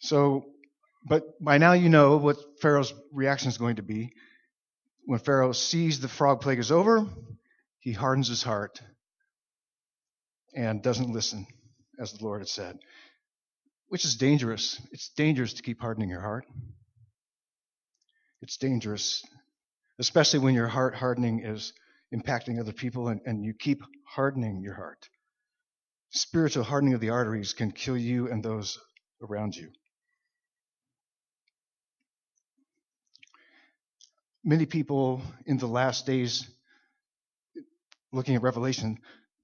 So, 0.01 0.45
but 1.07 1.23
by 1.43 1.59
now 1.59 1.73
you 1.73 1.89
know 1.89 2.17
what 2.17 2.37
Pharaoh's 2.61 2.93
reaction 3.13 3.49
is 3.49 3.59
going 3.59 3.77
to 3.77 3.83
be. 3.83 4.13
When 5.07 5.19
Pharaoh 5.19 5.53
sees 5.53 6.01
the 6.01 6.09
frog 6.09 6.41
plague 6.41 6.59
is 6.59 6.73
over, 6.73 7.07
he 7.79 7.93
hardens 7.93 8.29
his 8.29 8.43
heart 8.43 8.81
and 10.55 10.83
doesn't 10.83 11.13
listen, 11.13 11.47
as 11.99 12.13
the 12.13 12.25
Lord 12.25 12.41
had 12.41 12.49
said, 12.49 12.79
which 13.89 14.05
is 14.05 14.17
dangerous. 14.17 14.81
It's 14.93 15.11
dangerous 15.11 15.55
to 15.55 15.63
keep 15.63 15.81
hardening 15.81 16.09
your 16.09 16.21
heart. 16.21 16.47
It's 18.41 18.57
dangerous, 18.57 19.23
especially 19.99 20.41
when 20.41 20.55
your 20.55 20.69
heart 20.69 20.95
hardening 20.95 21.45
is 21.45 21.73
impacting 22.15 22.61
other 22.61 22.73
people 22.73 23.09
and, 23.09 23.21
and 23.25 23.45
you 23.45 23.55
keep 23.55 23.83
hardening 24.07 24.61
your 24.63 24.75
heart. 24.75 25.09
Spiritual 26.11 26.65
hardening 26.65 26.95
of 26.95 27.01
the 27.01 27.11
arteries 27.11 27.53
can 27.53 27.73
kill 27.73 27.97
you 27.97 28.31
and 28.31 28.43
those 28.43 28.79
around 29.23 29.57
you. 29.57 29.69
Many 34.45 34.67
people 34.67 35.23
in 35.47 35.57
the 35.59 35.67
last 35.67 36.07
days, 36.07 36.47
looking 38.13 38.37
at 38.37 38.43
Revelation, 38.43 38.99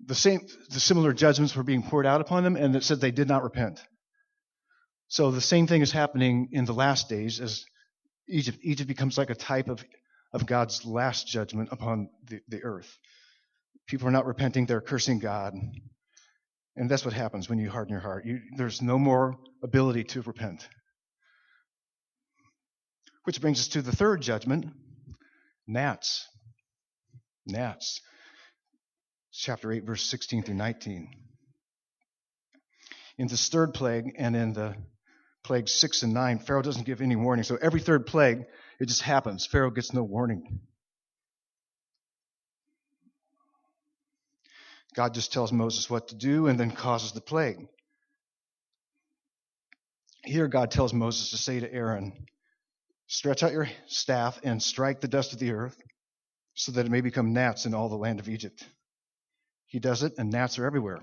the 0.04 0.14
same, 0.14 0.46
the 0.70 0.80
similar 0.80 1.12
judgments 1.12 1.56
were 1.56 1.62
being 1.62 1.82
poured 1.82 2.06
out 2.06 2.20
upon 2.20 2.44
them, 2.44 2.56
and 2.56 2.76
it 2.76 2.84
said 2.84 3.00
they 3.00 3.10
did 3.10 3.28
not 3.28 3.42
repent. 3.42 3.80
So 5.08 5.30
the 5.30 5.40
same 5.40 5.66
thing 5.66 5.82
is 5.82 5.90
happening 5.90 6.50
in 6.52 6.66
the 6.66 6.72
last 6.72 7.08
days 7.08 7.40
as 7.40 7.64
Egypt. 8.28 8.58
Egypt 8.62 8.88
becomes 8.88 9.18
like 9.18 9.30
a 9.30 9.34
type 9.34 9.68
of, 9.68 9.84
of 10.32 10.46
God's 10.46 10.84
last 10.84 11.26
judgment 11.26 11.70
upon 11.72 12.08
the, 12.28 12.40
the 12.48 12.62
earth. 12.62 12.98
People 13.86 14.08
are 14.08 14.12
not 14.12 14.26
repenting, 14.26 14.66
they're 14.66 14.80
cursing 14.80 15.18
God. 15.18 15.54
And 16.76 16.90
that's 16.90 17.04
what 17.04 17.14
happens 17.14 17.48
when 17.48 17.58
you 17.58 17.68
harden 17.68 17.92
your 17.92 18.00
heart. 18.00 18.24
You, 18.24 18.38
there's 18.56 18.80
no 18.80 18.98
more 18.98 19.36
ability 19.62 20.04
to 20.04 20.22
repent. 20.22 20.66
Which 23.24 23.40
brings 23.40 23.60
us 23.60 23.68
to 23.68 23.82
the 23.82 23.92
third 23.92 24.22
judgment 24.22 24.66
gnats. 25.66 26.26
Gnats. 27.46 28.00
Chapter 29.32 29.72
8, 29.72 29.84
verse 29.84 30.02
16 30.02 30.42
through 30.42 30.54
19. 30.54 31.08
In 33.18 33.26
this 33.28 33.48
third 33.48 33.74
plague 33.74 34.14
and 34.16 34.34
in 34.34 34.52
the 34.52 34.74
plague 35.44 35.68
6 35.68 36.02
and 36.02 36.14
9, 36.14 36.38
Pharaoh 36.40 36.62
doesn't 36.62 36.86
give 36.86 37.00
any 37.00 37.16
warning. 37.16 37.44
So 37.44 37.58
every 37.60 37.80
third 37.80 38.06
plague, 38.06 38.44
it 38.80 38.88
just 38.88 39.02
happens. 39.02 39.46
Pharaoh 39.46 39.70
gets 39.70 39.92
no 39.92 40.02
warning. 40.02 40.60
God 44.94 45.14
just 45.14 45.32
tells 45.32 45.52
Moses 45.52 45.88
what 45.88 46.08
to 46.08 46.14
do 46.16 46.48
and 46.48 46.58
then 46.58 46.70
causes 46.70 47.12
the 47.12 47.20
plague. 47.20 47.68
Here, 50.24 50.48
God 50.48 50.70
tells 50.70 50.92
Moses 50.92 51.30
to 51.30 51.36
say 51.36 51.60
to 51.60 51.72
Aaron, 51.72 52.26
Stretch 53.06 53.42
out 53.42 53.52
your 53.52 53.68
staff 53.86 54.40
and 54.44 54.62
strike 54.62 55.00
the 55.00 55.08
dust 55.08 55.32
of 55.32 55.38
the 55.38 55.52
earth 55.52 55.76
so 56.54 56.72
that 56.72 56.86
it 56.86 56.90
may 56.90 57.00
become 57.00 57.32
gnats 57.32 57.66
in 57.66 57.74
all 57.74 57.88
the 57.88 57.96
land 57.96 58.20
of 58.20 58.28
Egypt. 58.28 58.64
He 59.66 59.78
does 59.78 60.02
it, 60.02 60.14
and 60.18 60.30
gnats 60.30 60.58
are 60.58 60.66
everywhere. 60.66 61.00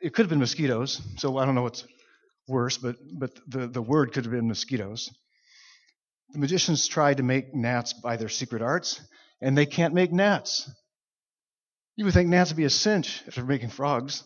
It 0.00 0.14
could 0.14 0.24
have 0.24 0.30
been 0.30 0.38
mosquitoes, 0.38 1.00
so 1.16 1.38
I 1.38 1.44
don't 1.44 1.54
know 1.54 1.62
what's 1.62 1.84
worse, 2.46 2.78
but, 2.78 2.96
but 3.12 3.38
the, 3.46 3.66
the 3.68 3.82
word 3.82 4.12
could 4.12 4.24
have 4.24 4.32
been 4.32 4.48
mosquitoes. 4.48 5.10
The 6.30 6.38
magicians 6.38 6.86
tried 6.86 7.16
to 7.18 7.22
make 7.22 7.54
gnats 7.54 7.92
by 7.94 8.16
their 8.16 8.28
secret 8.28 8.62
arts, 8.62 9.00
and 9.40 9.56
they 9.56 9.66
can't 9.66 9.94
make 9.94 10.12
gnats. 10.12 10.70
You 11.96 12.04
would 12.04 12.14
think 12.14 12.28
gnats 12.28 12.50
would 12.50 12.56
be 12.56 12.64
a 12.64 12.70
cinch 12.70 13.22
if 13.26 13.34
they're 13.34 13.44
making 13.44 13.70
frogs. 13.70 14.22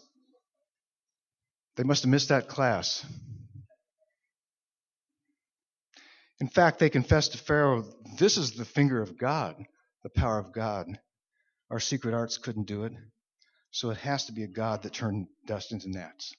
They 1.76 1.84
must 1.84 2.02
have 2.02 2.10
missed 2.10 2.28
that 2.28 2.48
class. 2.48 3.04
In 6.40 6.48
fact, 6.48 6.80
they 6.80 6.90
confessed 6.90 7.32
to 7.32 7.38
Pharaoh, 7.38 7.84
This 8.18 8.36
is 8.36 8.52
the 8.52 8.64
finger 8.64 9.00
of 9.00 9.16
God, 9.16 9.54
the 10.02 10.10
power 10.10 10.38
of 10.38 10.52
God. 10.52 10.98
Our 11.70 11.80
secret 11.80 12.14
arts 12.14 12.36
couldn't 12.36 12.66
do 12.66 12.84
it. 12.84 12.92
So 13.70 13.90
it 13.90 13.98
has 13.98 14.26
to 14.26 14.32
be 14.32 14.42
a 14.42 14.48
God 14.48 14.82
that 14.82 14.92
turned 14.92 15.28
dust 15.46 15.72
into 15.72 15.88
gnats. 15.88 16.34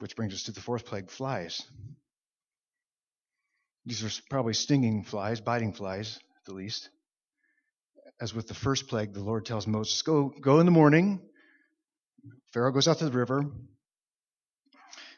Which 0.00 0.16
brings 0.16 0.34
us 0.34 0.44
to 0.44 0.52
the 0.52 0.60
fourth 0.60 0.86
plague 0.86 1.10
flies. 1.10 1.62
These 3.84 4.02
are 4.02 4.22
probably 4.30 4.54
stinging 4.54 5.04
flies, 5.04 5.40
biting 5.40 5.74
flies, 5.74 6.18
at 6.36 6.44
the 6.46 6.54
least. 6.54 6.88
As 8.18 8.34
with 8.34 8.48
the 8.48 8.54
first 8.54 8.88
plague, 8.88 9.12
the 9.12 9.22
Lord 9.22 9.44
tells 9.44 9.66
Moses, 9.66 10.00
Go, 10.02 10.32
go 10.40 10.58
in 10.58 10.66
the 10.66 10.72
morning. 10.72 11.20
Pharaoh 12.52 12.72
goes 12.72 12.88
out 12.88 12.98
to 12.98 13.04
the 13.04 13.18
river. 13.18 13.44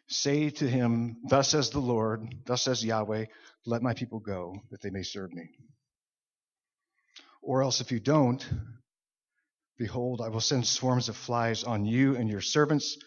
Say 0.09 0.51
to 0.51 0.69
him, 0.69 1.19
Thus 1.29 1.49
says 1.49 1.71
the 1.71 1.79
Lord, 1.79 2.35
thus 2.45 2.63
says 2.63 2.85
Yahweh, 2.85 3.27
let 3.65 3.83
my 3.83 3.95
people 3.95 4.19
go, 4.19 4.57
that 4.71 4.83
they 4.83 4.91
may 4.91 5.05
serve 5.05 5.33
me. 5.33 5.49
Or 7.41 7.63
else, 7.63 7.81
if 7.81 7.93
you 7.93 8.01
don't, 8.01 8.45
behold, 9.79 10.21
I 10.21 10.29
will 10.29 10.41
send 10.41 10.67
swarms 10.67 11.09
of 11.09 11.17
flies 11.17 11.63
on 11.63 11.87
you 11.87 12.17
and 12.17 12.29
your 12.29 12.41
servants 12.41 12.99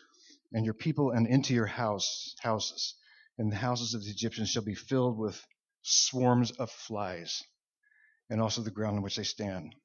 and 0.53 0.65
your 0.65 0.73
people 0.73 1.11
and 1.11 1.27
into 1.27 1.53
your 1.53 1.65
house, 1.65 2.35
houses 2.41 2.95
and 3.37 3.51
the 3.51 3.55
houses 3.55 3.93
of 3.93 4.03
the 4.03 4.09
Egyptians 4.09 4.49
shall 4.49 4.63
be 4.63 4.75
filled 4.75 5.17
with 5.17 5.41
swarms 5.81 6.51
of 6.51 6.71
flies, 6.71 7.43
and 8.29 8.41
also 8.41 8.61
the 8.61 8.71
ground 8.71 8.97
on 8.97 9.03
which 9.03 9.17
they 9.17 9.23
stand. 9.23 9.75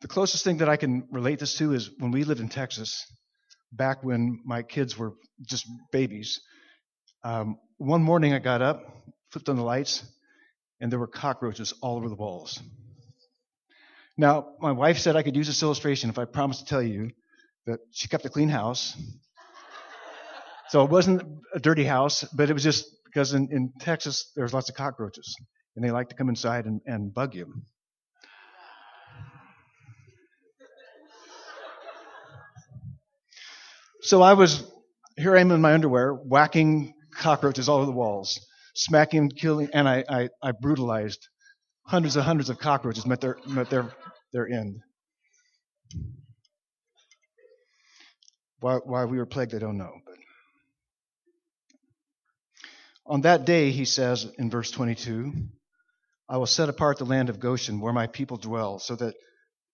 The 0.00 0.08
closest 0.08 0.44
thing 0.44 0.58
that 0.58 0.68
I 0.68 0.76
can 0.76 1.08
relate 1.10 1.38
this 1.38 1.56
to 1.58 1.72
is 1.72 1.90
when 1.98 2.10
we 2.10 2.24
lived 2.24 2.40
in 2.40 2.48
Texas, 2.48 3.04
back 3.72 4.04
when 4.04 4.40
my 4.44 4.62
kids 4.62 4.96
were 4.96 5.14
just 5.46 5.66
babies. 5.90 6.40
Um, 7.24 7.58
one 7.78 8.02
morning 8.02 8.32
I 8.32 8.38
got 8.38 8.62
up, 8.62 8.84
flipped 9.30 9.48
on 9.48 9.56
the 9.56 9.62
lights, 9.62 10.04
and 10.80 10.92
there 10.92 10.98
were 10.98 11.06
cockroaches 11.06 11.72
all 11.80 11.96
over 11.96 12.08
the 12.08 12.14
walls. 12.14 12.60
Now, 14.16 14.54
my 14.60 14.72
wife 14.72 14.98
said 14.98 15.16
I 15.16 15.22
could 15.22 15.36
use 15.36 15.48
this 15.48 15.62
illustration 15.62 16.08
if 16.10 16.18
I 16.18 16.24
promised 16.24 16.60
to 16.60 16.66
tell 16.66 16.82
you 16.82 17.10
but 17.66 17.80
she 17.90 18.08
kept 18.08 18.24
a 18.24 18.28
clean 18.28 18.48
house. 18.48 18.96
so 20.68 20.84
it 20.84 20.90
wasn't 20.90 21.22
a 21.54 21.60
dirty 21.60 21.84
house, 21.84 22.24
but 22.34 22.50
it 22.50 22.52
was 22.52 22.62
just 22.62 22.86
because 23.04 23.32
in, 23.32 23.48
in 23.52 23.72
Texas, 23.80 24.30
there's 24.34 24.52
lots 24.52 24.68
of 24.68 24.74
cockroaches, 24.74 25.34
and 25.76 25.84
they 25.84 25.90
like 25.90 26.08
to 26.08 26.14
come 26.14 26.28
inside 26.28 26.66
and, 26.66 26.80
and 26.86 27.14
bug 27.14 27.34
you. 27.34 27.46
So 34.02 34.20
I 34.20 34.34
was, 34.34 34.70
here 35.16 35.34
I 35.34 35.40
am 35.40 35.50
in 35.50 35.62
my 35.62 35.72
underwear, 35.72 36.12
whacking 36.12 36.92
cockroaches 37.16 37.70
all 37.70 37.78
over 37.78 37.86
the 37.86 37.92
walls, 37.92 38.38
smacking, 38.74 39.30
killing, 39.30 39.70
and 39.72 39.88
I, 39.88 40.04
I, 40.10 40.28
I 40.42 40.52
brutalized 40.52 41.26
hundreds 41.86 42.16
and 42.16 42.24
hundreds 42.24 42.50
of 42.50 42.58
cockroaches 42.58 43.06
met 43.06 43.22
their, 43.22 43.38
met 43.46 43.70
their, 43.70 43.90
their 44.34 44.46
end. 44.46 44.80
Why, 48.64 48.76
why 48.76 49.04
we 49.04 49.18
were 49.18 49.26
plagued, 49.26 49.54
I 49.54 49.58
don't 49.58 49.76
know. 49.76 49.92
But 50.06 50.16
on 53.04 53.20
that 53.20 53.44
day, 53.44 53.70
he 53.70 53.84
says 53.84 54.26
in 54.38 54.48
verse 54.48 54.70
22, 54.70 55.34
I 56.30 56.38
will 56.38 56.46
set 56.46 56.70
apart 56.70 56.96
the 56.96 57.04
land 57.04 57.28
of 57.28 57.40
Goshen 57.40 57.78
where 57.78 57.92
my 57.92 58.06
people 58.06 58.38
dwell, 58.38 58.78
so 58.78 58.96
that 58.96 59.16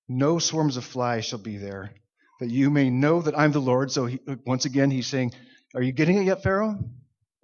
no 0.08 0.40
swarms 0.40 0.76
of 0.76 0.84
flies 0.84 1.24
shall 1.24 1.38
be 1.38 1.56
there, 1.56 1.94
that 2.40 2.50
you 2.50 2.68
may 2.68 2.90
know 2.90 3.22
that 3.22 3.38
I'm 3.38 3.52
the 3.52 3.60
Lord. 3.60 3.92
So 3.92 4.06
he, 4.06 4.18
once 4.44 4.64
again, 4.64 4.90
he's 4.90 5.06
saying, 5.06 5.34
Are 5.72 5.82
you 5.82 5.92
getting 5.92 6.16
it 6.16 6.24
yet, 6.24 6.42
Pharaoh? 6.42 6.76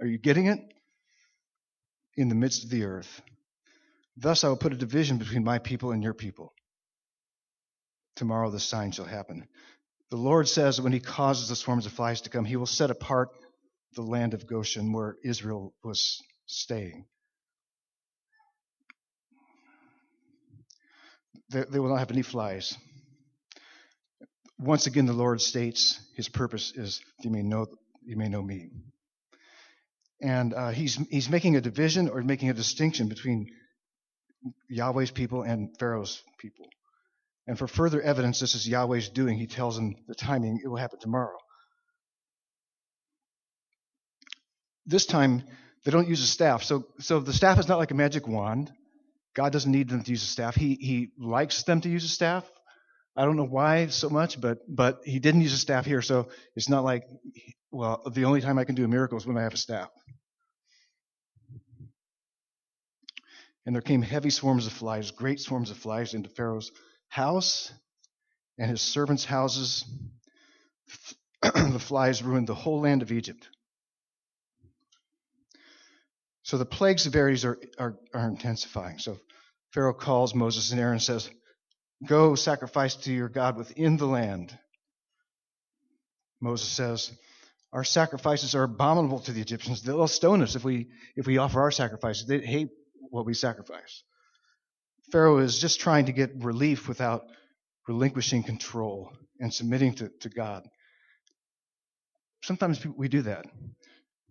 Are 0.01 0.07
you 0.07 0.19
getting 0.19 0.47
it? 0.47 0.59
In 2.17 2.29
the 2.29 2.35
midst 2.35 2.65
of 2.65 2.71
the 2.71 2.87
earth. 2.87 3.23
Thus 4.17 4.43
I 4.43 4.49
will 4.49 4.57
put 4.57 4.73
a 4.73 4.77
division 4.77 5.19
between 5.19 5.45
my 5.45 5.61
people 5.61 5.93
and 5.93 6.03
your 6.03 6.15
people. 6.15 6.53
Tomorrow 8.17 8.51
the 8.51 8.59
sign 8.59 8.91
shall 8.91 9.05
happen. 9.05 9.47
The 10.11 10.17
Lord 10.17 10.49
says 10.49 10.81
when 10.81 10.93
he 10.93 11.01
causes 11.01 11.49
the 11.49 11.57
swarms 11.57 11.87
of 11.87 11.93
flies 11.93 12.21
to 12.23 12.31
come, 12.31 12.45
he 12.45 12.57
will 12.57 12.67
set 12.67 12.91
apart 12.91 13.31
the 13.95 14.03
land 14.03 14.35
of 14.35 14.47
Goshen 14.47 14.93
where 14.93 15.17
Israel 15.25 15.75
was 15.83 16.21
staying. 16.47 17.07
They, 21.51 21.65
they 21.65 21.79
will 21.79 21.89
not 21.89 21.99
have 21.99 22.11
any 22.11 22.23
flies. 22.23 22.77
Once 24.59 24.87
again, 24.87 25.07
the 25.07 25.13
Lord 25.13 25.41
states 25.41 26.01
his 26.15 26.29
purpose 26.29 26.73
is 26.77 27.01
you 27.23 27.31
may 27.31 27.43
know 27.43 27.67
you 28.05 28.17
may 28.17 28.29
know 28.29 28.43
me. 28.43 28.69
And 30.23 30.55
uh, 30.55 30.71
he's 30.71 30.95
he's 31.11 31.29
making 31.29 31.57
a 31.57 31.61
division 31.61 32.09
or 32.09 32.23
making 32.23 32.49
a 32.49 32.55
distinction 32.55 33.09
between 33.09 33.49
Yahweh's 34.69 35.11
people 35.11 35.43
and 35.43 35.77
Pharaoh's 35.79 36.23
people. 36.39 36.67
And 37.47 37.59
for 37.59 37.67
further 37.67 38.03
evidence 38.03 38.41
this 38.41 38.55
is 38.55 38.69
Yahweh's 38.69 39.09
doing, 39.09 39.39
he 39.39 39.47
tells 39.47 39.77
them 39.77 39.95
the 40.09 40.15
timing, 40.15 40.61
it 40.63 40.69
will 40.69 40.77
happen 40.77 40.99
tomorrow. 40.99 41.39
This 44.85 45.07
time, 45.07 45.43
they 45.85 45.91
don't 45.91 46.09
use 46.09 46.23
a 46.23 46.27
staff. 46.27 46.63
So, 46.65 46.87
so 46.99 47.21
the 47.21 47.33
staff 47.33 47.59
is 47.59 47.69
not 47.69 47.79
like 47.79 47.91
a 47.91 47.95
magic 47.95 48.27
wand. 48.27 48.73
God 49.35 49.53
doesn't 49.53 49.71
need 49.71 49.89
them 49.89 50.03
to 50.03 50.11
use 50.11 50.23
a 50.23 50.27
staff. 50.27 50.55
He, 50.55 50.75
he 50.75 51.11
likes 51.19 51.63
them 51.65 51.81
to 51.83 51.89
use 51.89 52.05
a 52.05 52.09
staff. 52.09 52.45
I 53.17 53.25
don't 53.25 53.37
know 53.37 53.47
why 53.47 53.87
so 53.89 54.09
much, 54.09 54.41
but, 54.41 54.59
but 54.69 55.01
he 55.05 55.19
didn't 55.19 55.41
use 55.43 55.53
a 55.53 55.59
staff 55.59 55.87
here. 55.87 56.03
So 56.03 56.29
it's 56.55 56.69
not 56.69 56.85
like, 56.85 57.05
well, 57.71 58.03
the 58.13 58.25
only 58.25 58.41
time 58.41 58.59
I 58.59 58.65
can 58.65 58.75
do 58.75 58.85
a 58.85 58.89
miracle 58.89 59.19
is 59.19 59.27
when 59.27 59.39
I 59.39 59.43
have 59.43 59.55
a 59.55 59.59
staff. 59.59 59.91
And 63.65 63.75
there 63.75 63.83
came 63.83 64.03
heavy 64.03 64.31
swarms 64.31 64.67
of 64.67 64.73
flies, 64.73 65.11
great 65.11 65.41
swarms 65.41 65.71
of 65.71 65.77
flies 65.77 66.15
into 66.15 66.29
Pharaoh's 66.29 66.71
house 67.09 67.73
and 68.59 68.71
his 68.71 68.81
servants' 68.81 69.25
houses. 69.25 69.85
the 71.43 71.79
flies 71.79 72.23
ruined 72.23 72.47
the 72.47 72.55
whole 72.55 72.81
land 72.81 73.03
of 73.03 73.13
Egypt. 73.13 73.49
So 76.43 76.59
the 76.59 76.65
plague 76.65 77.01
severities 77.01 77.45
are, 77.45 77.59
are, 77.79 77.99
are 78.15 78.29
intensifying. 78.29 78.99
So 78.99 79.19
Pharaoh 79.73 79.93
calls 79.93 80.35
Moses 80.35 80.71
and 80.71 80.81
Aaron 80.81 80.95
and 80.95 81.03
says, 81.03 81.29
Go 82.07 82.35
sacrifice 82.35 82.95
to 82.97 83.13
your 83.13 83.29
God 83.29 83.57
within 83.57 83.97
the 83.97 84.07
land. 84.07 84.57
Moses 86.41 86.69
says, 86.69 87.11
Our 87.73 87.85
sacrifices 87.85 88.55
are 88.55 88.63
abominable 88.63 89.21
to 89.21 89.33
the 89.33 89.41
Egyptians. 89.41 89.83
They'll 89.83 90.07
stone 90.09 90.43
us 90.43 90.55
if 90.55 90.65
we 90.65 90.89
if 91.17 91.27
we 91.27 91.39
offer 91.39 91.61
our 91.61 91.71
sacrifices. 91.71 92.27
They 92.27 92.39
hate 92.39 92.69
what 93.11 93.27
we 93.27 93.35
sacrifice. 93.35 94.03
Pharaoh 95.13 95.39
is 95.39 95.59
just 95.59 95.81
trying 95.81 96.07
to 96.07 96.13
get 96.13 96.33
relief 96.37 96.89
without 96.89 97.25
relinquishing 97.87 98.43
control 98.43 99.13
and 99.39 99.53
submitting 99.53 99.95
to, 99.95 100.11
to 100.21 100.29
God. 100.29 100.67
Sometimes 102.43 102.85
we 102.85 103.09
do 103.09 103.23
that. 103.23 103.47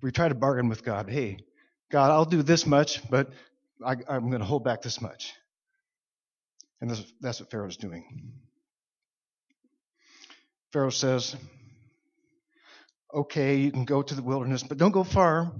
We 0.01 0.11
try 0.11 0.27
to 0.27 0.35
bargain 0.35 0.69
with 0.69 0.83
God. 0.83 1.09
Hey, 1.09 1.37
God, 1.91 2.11
I'll 2.11 2.25
do 2.25 2.43
this 2.43 2.65
much, 2.65 3.07
but 3.09 3.29
I, 3.85 3.93
am 4.09 4.29
going 4.29 4.39
to 4.39 4.45
hold 4.45 4.63
back 4.63 4.81
this 4.81 5.01
much. 5.01 5.33
And 6.81 6.89
that's, 6.89 7.03
that's 7.21 7.39
what 7.39 7.49
Pharaoh's 7.49 7.77
doing. 7.77 8.33
Pharaoh 10.73 10.89
says, 10.89 11.35
okay, 13.13 13.55
you 13.55 13.71
can 13.71 13.85
go 13.85 14.01
to 14.01 14.13
the 14.13 14.21
wilderness, 14.21 14.63
but 14.63 14.77
don't 14.77 14.91
go 14.91 15.03
far. 15.03 15.51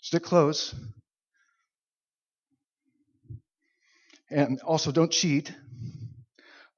Stick 0.00 0.22
close. 0.22 0.74
And 4.32 4.60
also, 4.62 4.92
don't 4.92 5.12
cheat. 5.12 5.52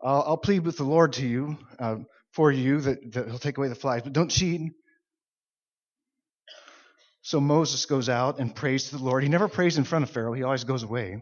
I'll, 0.02 0.24
I'll 0.26 0.36
plead 0.36 0.64
with 0.64 0.76
the 0.76 0.84
Lord 0.84 1.14
to 1.14 1.26
you, 1.26 1.56
uh, 1.78 1.96
for 2.32 2.50
you, 2.50 2.80
that, 2.80 3.12
that 3.12 3.28
He'll 3.28 3.38
take 3.38 3.58
away 3.58 3.68
the 3.68 3.74
flies, 3.74 4.02
but 4.02 4.12
don't 4.12 4.30
cheat. 4.30 4.72
So 7.22 7.40
Moses 7.40 7.86
goes 7.86 8.10
out 8.10 8.38
and 8.38 8.54
prays 8.54 8.90
to 8.90 8.98
the 8.98 9.02
Lord. 9.02 9.22
He 9.22 9.30
never 9.30 9.48
prays 9.48 9.78
in 9.78 9.84
front 9.84 10.02
of 10.02 10.10
Pharaoh, 10.10 10.34
he 10.34 10.42
always 10.42 10.64
goes 10.64 10.82
away. 10.82 11.20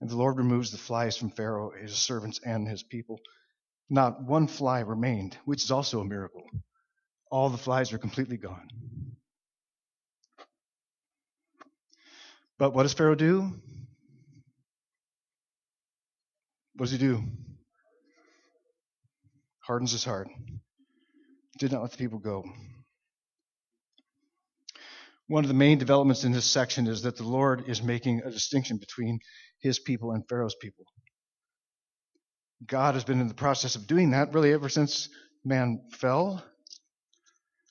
And 0.00 0.08
the 0.08 0.16
Lord 0.16 0.38
removes 0.38 0.70
the 0.70 0.78
flies 0.78 1.16
from 1.16 1.30
Pharaoh, 1.30 1.72
his 1.78 1.94
servants, 1.94 2.40
and 2.44 2.68
his 2.68 2.82
people. 2.82 3.18
Not 3.90 4.22
one 4.22 4.46
fly 4.46 4.80
remained, 4.80 5.36
which 5.44 5.64
is 5.64 5.70
also 5.70 6.00
a 6.00 6.04
miracle. 6.04 6.44
All 7.30 7.50
the 7.50 7.58
flies 7.58 7.92
are 7.92 7.98
completely 7.98 8.36
gone. 8.36 8.68
But 12.58 12.74
what 12.74 12.84
does 12.84 12.94
Pharaoh 12.94 13.14
do? 13.14 13.54
What 16.80 16.88
does 16.88 16.98
he 16.98 17.06
do? 17.06 17.22
Hardens 19.58 19.92
his 19.92 20.02
heart. 20.02 20.28
Did 21.58 21.72
not 21.72 21.82
let 21.82 21.90
the 21.90 21.98
people 21.98 22.18
go. 22.18 22.42
One 25.26 25.44
of 25.44 25.48
the 25.48 25.52
main 25.52 25.76
developments 25.76 26.24
in 26.24 26.32
this 26.32 26.46
section 26.46 26.86
is 26.86 27.02
that 27.02 27.18
the 27.18 27.24
Lord 27.24 27.68
is 27.68 27.82
making 27.82 28.22
a 28.24 28.30
distinction 28.30 28.78
between 28.78 29.18
his 29.60 29.78
people 29.78 30.12
and 30.12 30.26
Pharaoh's 30.26 30.56
people. 30.58 30.86
God 32.66 32.94
has 32.94 33.04
been 33.04 33.20
in 33.20 33.28
the 33.28 33.34
process 33.34 33.74
of 33.74 33.86
doing 33.86 34.12
that 34.12 34.32
really 34.32 34.54
ever 34.54 34.70
since 34.70 35.10
man 35.44 35.82
fell. 35.92 36.42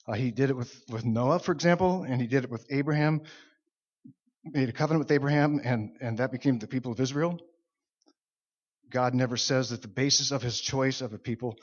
Uh, 0.06 0.12
he 0.12 0.30
did 0.30 0.50
it 0.50 0.56
with, 0.56 0.84
with 0.88 1.04
Noah, 1.04 1.40
for 1.40 1.50
example, 1.50 2.04
and 2.04 2.20
he 2.20 2.28
did 2.28 2.44
it 2.44 2.50
with 2.50 2.64
Abraham, 2.70 3.22
made 4.44 4.68
a 4.68 4.72
covenant 4.72 5.04
with 5.04 5.10
Abraham, 5.10 5.60
and, 5.64 5.96
and 6.00 6.18
that 6.18 6.30
became 6.30 6.60
the 6.60 6.68
people 6.68 6.92
of 6.92 7.00
Israel. 7.00 7.40
God 8.90 9.14
never 9.14 9.36
says 9.36 9.70
that 9.70 9.82
the 9.82 9.88
basis 9.88 10.30
of 10.32 10.42
his 10.42 10.60
choice 10.60 11.00
of 11.00 11.12
a 11.12 11.18
people 11.18 11.56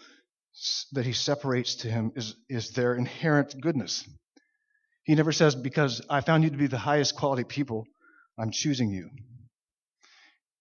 that 0.94 1.06
he 1.06 1.14
separates 1.14 1.76
to 1.76 1.90
him 1.90 2.12
is, 2.16 2.36
is 2.50 2.72
their 2.72 2.96
inherent 2.96 3.60
goodness. 3.62 4.08
He 5.04 5.16
never 5.16 5.32
says, 5.32 5.56
Because 5.56 6.02
I 6.10 6.22
found 6.22 6.44
you 6.44 6.50
to 6.50 6.58
be 6.58 6.68
the 6.68 6.78
highest 6.78 7.16
quality 7.16 7.44
people, 7.44 7.86
I'm 8.38 8.52
choosing 8.52 8.90
you. 8.90 9.10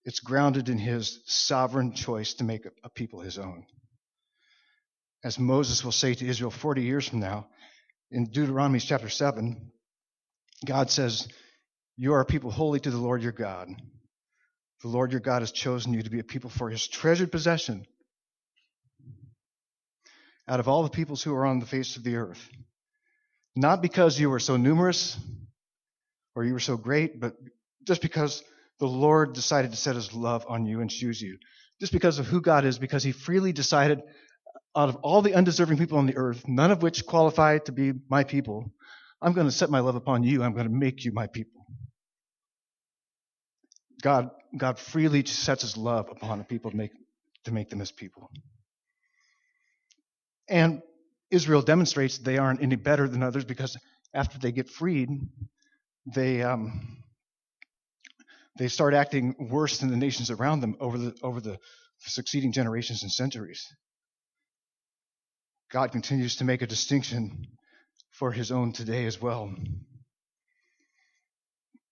It's 0.04 0.20
grounded 0.20 0.68
in 0.68 0.78
his 0.78 1.20
sovereign 1.26 1.92
choice 1.92 2.34
to 2.34 2.44
make 2.44 2.64
a 2.84 2.90
people 2.90 3.20
his 3.20 3.38
own. 3.38 3.66
As 5.24 5.38
Moses 5.38 5.84
will 5.84 5.92
say 5.92 6.14
to 6.14 6.26
Israel 6.26 6.52
40 6.52 6.82
years 6.82 7.08
from 7.08 7.18
now, 7.18 7.48
in 8.12 8.26
Deuteronomy 8.26 8.78
chapter 8.78 9.08
7, 9.08 9.72
God 10.64 10.90
says, 10.90 11.26
You 11.96 12.14
are 12.14 12.20
a 12.20 12.24
people 12.24 12.52
holy 12.52 12.78
to 12.78 12.90
the 12.90 12.98
Lord 12.98 13.22
your 13.22 13.32
God. 13.32 13.68
The 14.82 14.88
Lord 14.88 15.12
your 15.12 15.20
God 15.20 15.42
has 15.42 15.52
chosen 15.52 15.94
you 15.94 16.02
to 16.02 16.10
be 16.10 16.18
a 16.18 16.24
people 16.24 16.50
for 16.50 16.70
his 16.70 16.86
treasured 16.86 17.32
possession 17.32 17.86
out 20.48 20.60
of 20.60 20.68
all 20.68 20.82
the 20.82 20.90
peoples 20.90 21.22
who 21.22 21.34
are 21.34 21.46
on 21.46 21.58
the 21.58 21.66
face 21.66 21.96
of 21.96 22.04
the 22.04 22.16
earth. 22.16 22.48
Not 23.56 23.82
because 23.82 24.20
you 24.20 24.30
were 24.30 24.38
so 24.38 24.56
numerous 24.56 25.18
or 26.34 26.44
you 26.44 26.52
were 26.52 26.60
so 26.60 26.76
great, 26.76 27.20
but 27.20 27.34
just 27.86 28.02
because 28.02 28.44
the 28.78 28.86
Lord 28.86 29.32
decided 29.32 29.70
to 29.70 29.76
set 29.76 29.96
his 29.96 30.12
love 30.12 30.44
on 30.48 30.66
you 30.66 30.80
and 30.80 30.90
choose 30.90 31.20
you. 31.20 31.38
Just 31.80 31.92
because 31.92 32.18
of 32.18 32.26
who 32.26 32.40
God 32.40 32.64
is, 32.64 32.78
because 32.78 33.02
he 33.02 33.12
freely 33.12 33.52
decided 33.52 34.02
out 34.76 34.90
of 34.90 34.96
all 34.96 35.22
the 35.22 35.34
undeserving 35.34 35.78
people 35.78 35.98
on 35.98 36.06
the 36.06 36.16
earth, 36.16 36.46
none 36.46 36.70
of 36.70 36.82
which 36.82 37.06
qualify 37.06 37.58
to 37.58 37.72
be 37.72 37.92
my 38.10 38.24
people, 38.24 38.70
I'm 39.22 39.32
going 39.32 39.46
to 39.46 39.52
set 39.52 39.70
my 39.70 39.80
love 39.80 39.96
upon 39.96 40.22
you. 40.22 40.42
I'm 40.42 40.52
going 40.52 40.66
to 40.66 40.72
make 40.72 41.04
you 41.04 41.12
my 41.12 41.26
people. 41.26 41.64
God, 44.02 44.30
God 44.56 44.78
freely 44.78 45.24
sets 45.24 45.62
his 45.62 45.76
love 45.76 46.08
upon 46.10 46.40
a 46.40 46.44
people 46.44 46.70
to 46.70 46.76
make, 46.76 46.92
to 47.44 47.52
make 47.52 47.70
them 47.70 47.80
his 47.80 47.92
people. 47.92 48.30
And 50.48 50.82
Israel 51.30 51.62
demonstrates 51.62 52.18
they 52.18 52.38
aren't 52.38 52.62
any 52.62 52.76
better 52.76 53.08
than 53.08 53.22
others 53.22 53.44
because 53.44 53.76
after 54.14 54.38
they 54.38 54.52
get 54.52 54.68
freed, 54.68 55.08
they, 56.06 56.42
um, 56.42 57.02
they 58.58 58.68
start 58.68 58.94
acting 58.94 59.34
worse 59.50 59.78
than 59.78 59.90
the 59.90 59.96
nations 59.96 60.30
around 60.30 60.60
them 60.60 60.76
over 60.80 60.96
the, 60.96 61.14
over 61.22 61.40
the 61.40 61.58
succeeding 61.98 62.52
generations 62.52 63.02
and 63.02 63.10
centuries. 63.10 63.66
God 65.72 65.90
continues 65.90 66.36
to 66.36 66.44
make 66.44 66.62
a 66.62 66.66
distinction 66.66 67.48
for 68.12 68.30
his 68.32 68.52
own 68.52 68.72
today 68.72 69.04
as 69.06 69.20
well. 69.20 69.52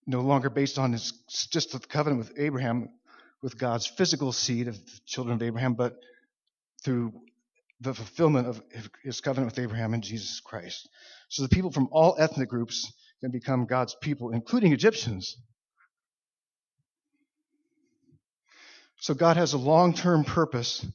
No 0.07 0.21
longer 0.21 0.49
based 0.49 0.77
on 0.77 0.91
his, 0.91 1.11
just 1.51 1.71
the 1.71 1.79
covenant 1.79 2.19
with 2.19 2.37
Abraham, 2.37 2.89
with 3.41 3.57
God's 3.57 3.87
physical 3.87 4.31
seed 4.31 4.67
of 4.67 4.75
the 4.75 4.99
children 5.05 5.35
of 5.35 5.41
Abraham, 5.41 5.73
but 5.73 5.95
through 6.83 7.13
the 7.81 7.93
fulfillment 7.93 8.47
of 8.47 8.61
his 9.03 9.21
covenant 9.21 9.51
with 9.51 9.63
Abraham 9.63 9.93
and 9.93 10.03
Jesus 10.03 10.39
Christ. 10.39 10.87
So 11.29 11.43
the 11.43 11.49
people 11.49 11.71
from 11.71 11.89
all 11.91 12.15
ethnic 12.17 12.49
groups 12.49 12.91
can 13.21 13.31
become 13.31 13.65
God's 13.65 13.95
people, 14.01 14.31
including 14.31 14.73
Egyptians. 14.73 15.37
So 18.99 19.13
God 19.13 19.37
has 19.37 19.53
a 19.53 19.57
long 19.57 19.93
term 19.93 20.23
purpose 20.23 20.85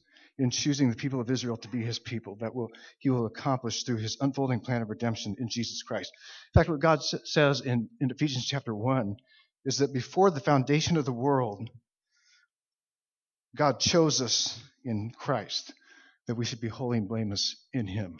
in 0.41 0.49
choosing 0.49 0.89
the 0.89 0.95
people 0.95 1.21
of 1.21 1.29
Israel 1.29 1.55
to 1.55 1.67
be 1.67 1.83
his 1.83 1.99
people 1.99 2.35
that 2.41 2.55
will 2.55 2.71
he 2.97 3.11
will 3.11 3.27
accomplish 3.27 3.83
through 3.83 3.97
his 3.97 4.17
unfolding 4.19 4.59
plan 4.59 4.81
of 4.81 4.89
redemption 4.89 5.35
in 5.39 5.47
Jesus 5.47 5.83
Christ. 5.83 6.11
In 6.53 6.59
fact, 6.59 6.69
what 6.69 6.79
God 6.79 7.03
says 7.03 7.61
in, 7.61 7.89
in 7.99 8.09
Ephesians 8.09 8.45
chapter 8.47 8.73
1 8.73 9.17
is 9.65 9.77
that 9.77 9.93
before 9.93 10.31
the 10.31 10.39
foundation 10.39 10.97
of 10.97 11.05
the 11.05 11.11
world, 11.11 11.69
God 13.55 13.79
chose 13.79 14.19
us 14.19 14.59
in 14.83 15.11
Christ 15.15 15.73
that 16.25 16.35
we 16.35 16.45
should 16.45 16.61
be 16.61 16.69
holy 16.69 16.97
and 16.97 17.07
blameless 17.07 17.55
in 17.71 17.85
him. 17.85 18.17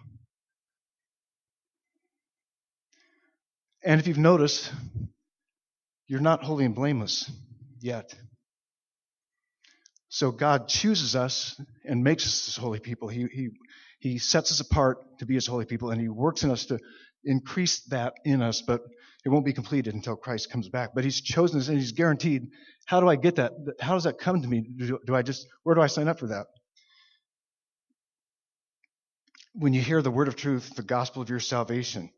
And 3.83 3.99
if 3.99 4.05
you've 4.05 4.19
noticed, 4.19 4.71
you're 6.07 6.19
not 6.19 6.43
holy 6.43 6.65
and 6.65 6.75
blameless 6.75 7.31
yet. 7.79 8.13
So 10.13 10.29
God 10.29 10.67
chooses 10.67 11.15
us 11.15 11.59
and 11.85 12.03
makes 12.03 12.25
us 12.25 12.45
his 12.45 12.57
holy 12.57 12.81
people. 12.81 13.07
He, 13.07 13.27
he, 13.31 13.49
he 13.97 14.17
sets 14.17 14.51
us 14.51 14.59
apart 14.59 14.97
to 15.19 15.25
be 15.25 15.35
his 15.35 15.47
holy 15.47 15.63
people, 15.63 15.89
and 15.89 16.01
he 16.01 16.09
works 16.09 16.43
in 16.43 16.51
us 16.51 16.65
to 16.65 16.79
increase 17.23 17.79
that 17.85 18.15
in 18.25 18.41
us, 18.41 18.61
but 18.61 18.81
it 19.23 19.29
won't 19.29 19.45
be 19.45 19.53
completed 19.53 19.93
until 19.93 20.17
Christ 20.17 20.51
comes 20.51 20.67
back. 20.67 20.89
But 20.93 21.05
he's 21.05 21.21
chosen 21.21 21.61
us 21.61 21.69
and 21.69 21.77
he's 21.77 21.93
guaranteed. 21.93 22.49
How 22.85 22.99
do 22.99 23.07
I 23.07 23.15
get 23.15 23.37
that? 23.37 23.53
How 23.79 23.93
does 23.93 24.03
that 24.03 24.19
come 24.19 24.41
to 24.41 24.47
me? 24.49 24.59
Do, 24.75 24.99
do 25.05 25.15
I 25.15 25.21
just, 25.21 25.47
where 25.63 25.75
do 25.75 25.81
I 25.81 25.87
sign 25.87 26.09
up 26.09 26.19
for 26.19 26.27
that? 26.27 26.47
When 29.53 29.73
you 29.73 29.81
hear 29.81 30.01
the 30.01 30.11
word 30.11 30.27
of 30.27 30.35
truth, 30.35 30.75
the 30.75 30.83
gospel 30.83 31.21
of 31.21 31.29
your 31.29 31.39
salvation, 31.39 32.11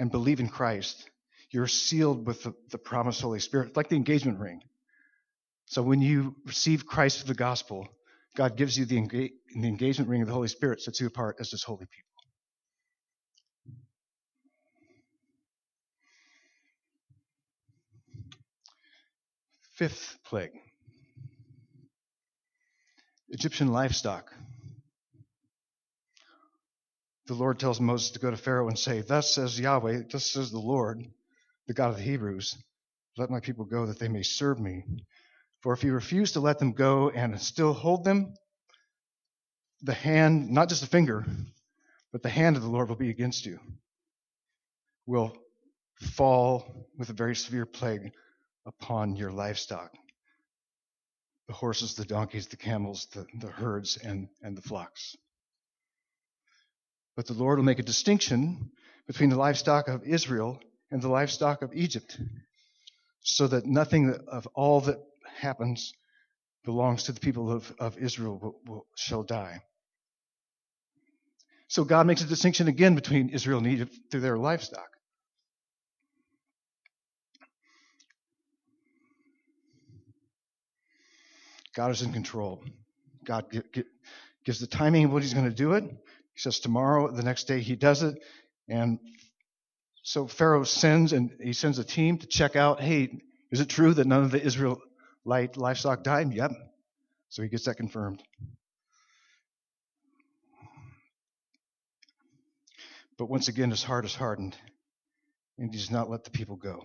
and 0.00 0.10
believe 0.10 0.40
in 0.40 0.48
Christ, 0.48 1.08
you're 1.52 1.68
sealed 1.68 2.26
with 2.26 2.42
the, 2.42 2.52
the 2.72 2.78
promised 2.78 3.20
Holy 3.20 3.38
Spirit, 3.38 3.76
like 3.76 3.88
the 3.88 3.96
engagement 3.96 4.40
ring. 4.40 4.60
So 5.66 5.82
when 5.82 6.00
you 6.00 6.36
receive 6.44 6.86
Christ 6.86 7.20
for 7.20 7.26
the 7.26 7.34
gospel, 7.34 7.88
God 8.36 8.56
gives 8.56 8.78
you 8.78 8.84
the, 8.84 9.00
the 9.00 9.68
engagement 9.68 10.08
ring 10.08 10.22
of 10.22 10.28
the 10.28 10.34
Holy 10.34 10.48
Spirit, 10.48 10.80
sets 10.80 11.00
you 11.00 11.06
apart 11.06 11.36
as 11.40 11.50
His 11.50 11.62
holy 11.62 11.86
people. 11.86 12.06
Fifth 19.74 20.16
plague 20.24 20.52
Egyptian 23.28 23.68
livestock. 23.68 24.32
The 27.26 27.34
Lord 27.34 27.58
tells 27.58 27.80
Moses 27.80 28.10
to 28.12 28.20
go 28.20 28.30
to 28.30 28.36
Pharaoh 28.36 28.68
and 28.68 28.78
say, 28.78 29.00
Thus 29.00 29.34
says 29.34 29.58
Yahweh, 29.58 30.02
thus 30.10 30.30
says 30.30 30.50
the 30.52 30.60
Lord, 30.60 31.04
the 31.66 31.74
God 31.74 31.90
of 31.90 31.96
the 31.96 32.02
Hebrews, 32.02 32.56
let 33.18 33.30
my 33.30 33.40
people 33.40 33.64
go 33.64 33.86
that 33.86 33.98
they 33.98 34.08
may 34.08 34.22
serve 34.22 34.60
me. 34.60 34.84
For 35.66 35.72
if 35.72 35.82
you 35.82 35.94
refuse 35.94 36.30
to 36.34 36.40
let 36.40 36.60
them 36.60 36.74
go 36.74 37.10
and 37.10 37.40
still 37.40 37.72
hold 37.72 38.04
them, 38.04 38.34
the 39.82 39.94
hand, 39.94 40.48
not 40.48 40.68
just 40.68 40.80
the 40.80 40.86
finger, 40.86 41.26
but 42.12 42.22
the 42.22 42.28
hand 42.28 42.54
of 42.54 42.62
the 42.62 42.68
Lord 42.68 42.88
will 42.88 42.94
be 42.94 43.10
against 43.10 43.44
you, 43.44 43.58
will 45.06 45.36
fall 45.98 46.86
with 46.96 47.10
a 47.10 47.14
very 47.14 47.34
severe 47.34 47.66
plague 47.66 48.12
upon 48.64 49.16
your 49.16 49.32
livestock 49.32 49.90
the 51.48 51.52
horses, 51.52 51.96
the 51.96 52.04
donkeys, 52.04 52.46
the 52.46 52.56
camels, 52.56 53.08
the, 53.12 53.26
the 53.40 53.50
herds, 53.50 53.96
and, 53.96 54.28
and 54.42 54.56
the 54.56 54.62
flocks. 54.62 55.16
But 57.16 57.26
the 57.26 57.34
Lord 57.34 57.58
will 57.58 57.64
make 57.64 57.80
a 57.80 57.82
distinction 57.82 58.70
between 59.08 59.30
the 59.30 59.36
livestock 59.36 59.88
of 59.88 60.04
Israel 60.04 60.60
and 60.92 61.02
the 61.02 61.08
livestock 61.08 61.62
of 61.62 61.74
Egypt, 61.74 62.20
so 63.22 63.48
that 63.48 63.66
nothing 63.66 64.14
of 64.28 64.46
all 64.54 64.82
that 64.82 64.98
happens 65.36 65.92
belongs 66.64 67.04
to 67.04 67.12
the 67.12 67.20
people 67.20 67.50
of, 67.50 67.72
of 67.78 67.96
Israel 67.98 68.38
will, 68.38 68.60
will, 68.66 68.86
shall 68.96 69.22
die. 69.22 69.60
So 71.68 71.84
God 71.84 72.06
makes 72.06 72.22
a 72.22 72.26
distinction 72.26 72.68
again 72.68 72.94
between 72.94 73.30
Israel 73.30 73.58
and 73.58 73.66
Egypt 73.66 73.94
through 74.10 74.20
their 74.20 74.36
livestock. 74.36 74.88
God 81.74 81.90
is 81.90 82.02
in 82.02 82.12
control. 82.12 82.64
God 83.24 83.44
gives 84.44 84.60
the 84.60 84.66
timing 84.66 85.04
of 85.04 85.12
what 85.12 85.22
He's 85.22 85.34
going 85.34 85.48
to 85.48 85.54
do 85.54 85.74
it. 85.74 85.84
He 85.84 86.40
says 86.40 86.58
tomorrow, 86.58 87.10
the 87.10 87.22
next 87.22 87.44
day 87.44 87.60
He 87.60 87.76
does 87.76 88.02
it. 88.02 88.16
And 88.68 88.98
so 90.02 90.26
Pharaoh 90.26 90.64
sends 90.64 91.12
and 91.12 91.32
he 91.42 91.52
sends 91.52 91.78
a 91.78 91.84
team 91.84 92.18
to 92.18 92.26
check 92.26 92.54
out, 92.54 92.80
hey, 92.80 93.20
is 93.50 93.60
it 93.60 93.68
true 93.68 93.92
that 93.94 94.06
none 94.06 94.22
of 94.22 94.30
the 94.30 94.40
Israel 94.40 94.80
light 95.26 95.56
livestock 95.56 96.02
died? 96.02 96.32
Yep. 96.32 96.52
So 97.28 97.42
he 97.42 97.48
gets 97.48 97.64
that 97.64 97.76
confirmed. 97.76 98.22
But 103.18 103.28
once 103.28 103.48
again, 103.48 103.70
his 103.70 103.82
heart 103.82 104.04
is 104.04 104.14
hardened, 104.14 104.56
and 105.58 105.70
he 105.70 105.76
does 105.76 105.90
not 105.90 106.08
let 106.08 106.24
the 106.24 106.30
people 106.30 106.56
go. 106.56 106.82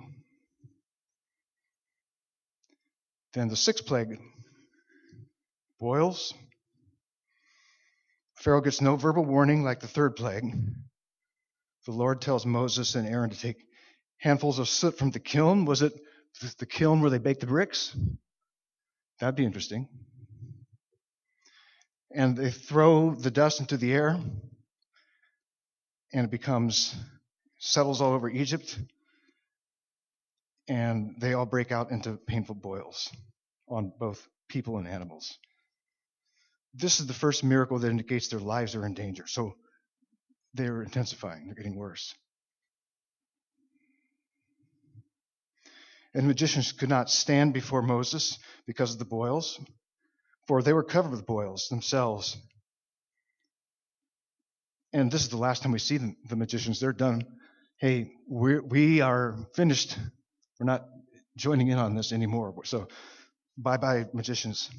Then 3.34 3.48
the 3.48 3.56
sixth 3.56 3.86
plague 3.86 4.20
boils. 5.80 6.34
Pharaoh 8.36 8.62
gets 8.62 8.82
no 8.82 8.96
verbal 8.96 9.24
warning 9.24 9.64
like 9.64 9.82
the 9.82 9.88
third 9.88 10.16
plague. 10.16 10.52
The 11.86 11.92
Lord 11.92 12.22
tells 12.22 12.46
Moses 12.46 12.96
and 12.96 13.08
Aaron 13.08 13.30
to 13.30 13.40
take 13.40 13.58
handfuls 14.18 14.60
of 14.60 14.68
soot 14.68 14.98
from 14.98 15.12
the 15.12 15.20
kiln. 15.20 15.66
Was 15.66 15.82
it 15.82 15.94
the 16.58 16.66
kiln 16.66 17.02
where 17.02 17.10
they 17.10 17.18
baked 17.18 17.42
the 17.42 17.48
bricks? 17.48 17.96
That'd 19.22 19.36
be 19.36 19.46
interesting. 19.46 19.88
And 22.14 22.36
they 22.36 22.50
throw 22.50 23.14
the 23.14 23.30
dust 23.30 23.60
into 23.60 23.78
the 23.78 23.94
air, 23.94 24.20
and 26.12 26.26
it 26.26 26.32
becomes, 26.32 26.96
settles 27.60 28.02
all 28.02 28.14
over 28.14 28.30
Egypt, 28.30 28.80
and 30.68 31.16
they 31.22 31.34
all 31.34 31.46
break 31.46 31.72
out 31.72 31.92
into 31.92 32.18
painful 32.28 32.56
boils 32.56 33.12
on 33.70 33.94
both 34.00 34.28
people 34.50 34.80
and 34.80 34.88
animals. 34.88 35.38
This 36.74 37.00
is 37.00 37.06
the 37.06 37.14
first 37.14 37.44
miracle 37.44 37.78
that 37.78 37.92
indicates 37.92 38.28
their 38.30 38.40
lives 38.40 38.74
are 38.74 38.88
in 38.88 38.96
danger. 38.96 39.28
So 39.28 39.54
they're 40.56 40.82
intensifying, 40.82 41.46
they're 41.46 41.56
getting 41.56 41.78
worse. 41.78 42.16
And 46.14 46.28
magicians 46.28 46.74
could 46.74 46.90
not 46.90 47.10
stand 47.10 47.54
before 47.54 47.82
Moses 47.82 48.38
because 48.68 48.94
of 48.94 49.00
the 49.00 49.06
boils, 49.06 49.60
for 50.48 50.62
they 50.62 50.74
were 50.74 50.84
covered 50.84 51.12
with 51.12 51.26
boils 51.26 51.68
themselves. 51.70 52.38
And 54.94 55.10
this 55.10 55.22
is 55.24 55.30
the 55.30 55.38
last 55.38 55.64
time 55.64 55.72
we 55.72 55.80
see 55.80 55.98
the, 55.98 56.16
the 56.30 56.36
magicians. 56.36 56.80
They're 56.80 56.92
done. 56.92 57.26
Hey, 57.78 58.12
we're, 58.28 58.62
we 58.62 59.00
are 59.00 59.38
finished. 59.56 59.98
We're 60.60 60.66
not 60.66 60.86
joining 61.38 61.70
in 61.70 61.78
on 61.78 61.96
this 61.96 62.12
anymore. 62.12 62.54
So, 62.66 62.90
bye 63.58 63.78
bye, 63.78 64.06
magicians. 64.14 64.70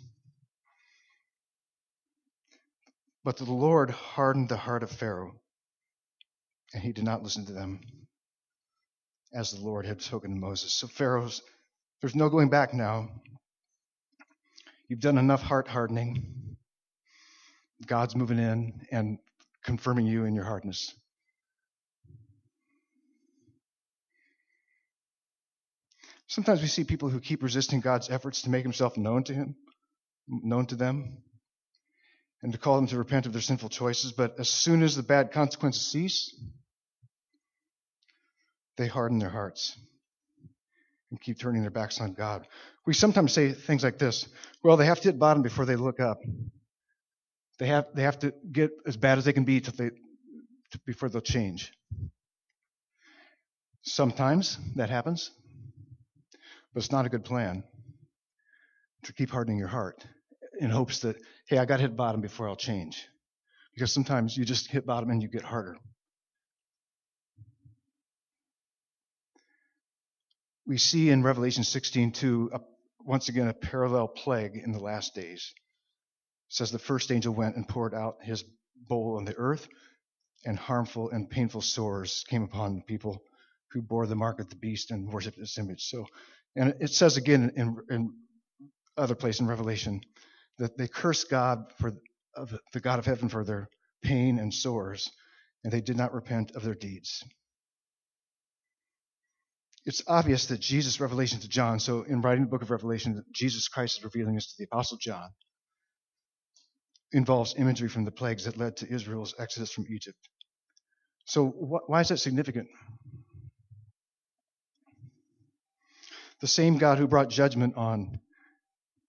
But 3.24 3.38
the 3.38 3.44
Lord 3.44 3.90
hardened 3.90 4.50
the 4.50 4.56
heart 4.56 4.82
of 4.82 4.90
Pharaoh, 4.90 5.32
and 6.74 6.82
he 6.82 6.92
did 6.92 7.04
not 7.04 7.22
listen 7.22 7.46
to 7.46 7.52
them 7.52 7.80
as 9.34 9.50
the 9.50 9.60
Lord 9.60 9.86
had 9.86 10.02
spoken 10.02 10.34
to 10.34 10.40
Moses. 10.40 10.74
So 10.74 10.86
Pharaoh's, 10.86 11.42
there's 12.00 12.14
no 12.14 12.28
going 12.28 12.50
back 12.50 12.74
now. 12.74 13.08
You've 14.88 15.00
done 15.00 15.18
enough 15.18 15.42
heart 15.42 15.68
hardening. 15.68 16.56
God's 17.86 18.14
moving 18.14 18.38
in 18.38 18.86
and 18.90 19.18
confirming 19.64 20.06
you 20.06 20.24
in 20.24 20.34
your 20.34 20.44
hardness. 20.44 20.94
Sometimes 26.28 26.62
we 26.62 26.68
see 26.68 26.84
people 26.84 27.10
who 27.10 27.20
keep 27.20 27.42
resisting 27.42 27.80
God's 27.80 28.08
efforts 28.08 28.42
to 28.42 28.50
make 28.50 28.62
himself 28.62 28.96
known 28.96 29.24
to 29.24 29.34
him, 29.34 29.54
known 30.28 30.66
to 30.66 30.76
them, 30.76 31.18
and 32.42 32.52
to 32.52 32.58
call 32.58 32.76
them 32.76 32.86
to 32.88 32.98
repent 32.98 33.26
of 33.26 33.32
their 33.32 33.42
sinful 33.42 33.68
choices, 33.68 34.12
but 34.12 34.38
as 34.38 34.48
soon 34.48 34.82
as 34.82 34.96
the 34.96 35.02
bad 35.02 35.30
consequences 35.30 35.90
cease, 35.90 36.34
they 38.76 38.86
harden 38.86 39.18
their 39.18 39.30
hearts 39.30 39.76
and 41.10 41.20
keep 41.20 41.38
turning 41.38 41.62
their 41.62 41.70
backs 41.70 42.00
on 42.00 42.14
God. 42.14 42.46
We 42.86 42.94
sometimes 42.94 43.32
say 43.32 43.52
things 43.52 43.84
like 43.84 43.98
this 43.98 44.26
well, 44.64 44.76
they 44.76 44.86
have 44.86 45.00
to 45.00 45.08
hit 45.08 45.18
bottom 45.18 45.42
before 45.42 45.66
they 45.66 45.76
look 45.76 46.00
up. 46.00 46.18
They 47.58 47.66
have, 47.66 47.86
they 47.94 48.02
have 48.02 48.18
to 48.20 48.32
get 48.50 48.70
as 48.86 48.96
bad 48.96 49.18
as 49.18 49.24
they 49.24 49.32
can 49.32 49.44
be 49.44 49.60
till 49.60 49.74
they, 49.76 49.90
before 50.86 51.08
they'll 51.08 51.20
change. 51.20 51.72
Sometimes 53.82 54.58
that 54.76 54.90
happens, 54.90 55.30
but 56.72 56.82
it's 56.82 56.92
not 56.92 57.04
a 57.04 57.08
good 57.08 57.24
plan 57.24 57.64
to 59.04 59.12
keep 59.12 59.30
hardening 59.30 59.58
your 59.58 59.68
heart 59.68 60.04
in 60.58 60.70
hopes 60.70 61.00
that, 61.00 61.16
hey, 61.46 61.58
I 61.58 61.64
got 61.64 61.76
to 61.76 61.82
hit 61.82 61.96
bottom 61.96 62.20
before 62.20 62.48
I'll 62.48 62.56
change. 62.56 63.06
Because 63.74 63.92
sometimes 63.92 64.36
you 64.36 64.44
just 64.44 64.70
hit 64.70 64.86
bottom 64.86 65.10
and 65.10 65.22
you 65.22 65.28
get 65.28 65.42
harder. 65.42 65.76
We 70.66 70.78
see 70.78 71.10
in 71.10 71.22
Revelation 71.22 71.64
16 71.64 72.12
2, 72.12 72.50
a, 72.54 72.60
once 73.00 73.28
again, 73.28 73.48
a 73.48 73.54
parallel 73.54 74.08
plague 74.08 74.56
in 74.56 74.72
the 74.72 74.78
last 74.78 75.14
days. 75.14 75.52
It 76.48 76.54
says 76.54 76.70
the 76.70 76.78
first 76.78 77.10
angel 77.10 77.34
went 77.34 77.56
and 77.56 77.68
poured 77.68 77.94
out 77.94 78.18
his 78.22 78.44
bowl 78.88 79.16
on 79.16 79.24
the 79.24 79.36
earth, 79.36 79.68
and 80.44 80.58
harmful 80.58 81.10
and 81.10 81.28
painful 81.28 81.62
sores 81.62 82.24
came 82.28 82.42
upon 82.42 82.76
the 82.76 82.82
people 82.82 83.22
who 83.72 83.82
bore 83.82 84.06
the 84.06 84.14
mark 84.14 84.38
of 84.38 84.50
the 84.50 84.56
beast 84.56 84.90
and 84.90 85.12
worshipped 85.12 85.38
its 85.38 85.58
image. 85.58 85.84
So, 85.84 86.06
and 86.54 86.74
it 86.80 86.90
says 86.90 87.16
again 87.16 87.52
in, 87.56 87.76
in 87.90 88.12
other 88.96 89.14
place 89.14 89.40
in 89.40 89.46
Revelation 89.46 90.00
that 90.58 90.76
they 90.76 90.86
cursed 90.86 91.30
God 91.30 91.72
for 91.78 91.92
the 92.72 92.80
God 92.80 92.98
of 92.98 93.06
heaven 93.06 93.28
for 93.28 93.44
their 93.44 93.68
pain 94.02 94.38
and 94.38 94.52
sores, 94.52 95.10
and 95.64 95.72
they 95.72 95.80
did 95.80 95.96
not 95.96 96.14
repent 96.14 96.52
of 96.52 96.62
their 96.62 96.74
deeds. 96.74 97.24
It's 99.84 100.02
obvious 100.06 100.46
that 100.46 100.60
Jesus' 100.60 101.00
revelation 101.00 101.40
to 101.40 101.48
John, 101.48 101.80
so 101.80 102.02
in 102.02 102.22
writing 102.22 102.44
the 102.44 102.50
book 102.50 102.62
of 102.62 102.70
Revelation, 102.70 103.24
Jesus 103.32 103.68
Christ 103.68 103.98
is 103.98 104.04
revealing 104.04 104.36
this 104.36 104.46
to 104.46 104.54
the 104.58 104.64
Apostle 104.64 104.98
John, 105.00 105.30
involves 107.12 107.54
imagery 107.58 107.88
from 107.88 108.04
the 108.04 108.12
plagues 108.12 108.44
that 108.44 108.56
led 108.56 108.76
to 108.78 108.88
Israel's 108.88 109.34
exodus 109.38 109.72
from 109.72 109.86
Egypt. 109.90 110.18
So, 111.26 111.48
wh- 111.48 111.88
why 111.88 112.00
is 112.00 112.08
that 112.08 112.18
significant? 112.18 112.68
The 116.40 116.48
same 116.48 116.78
God 116.78 116.98
who 116.98 117.08
brought 117.08 117.30
judgment 117.30 117.76
on 117.76 118.20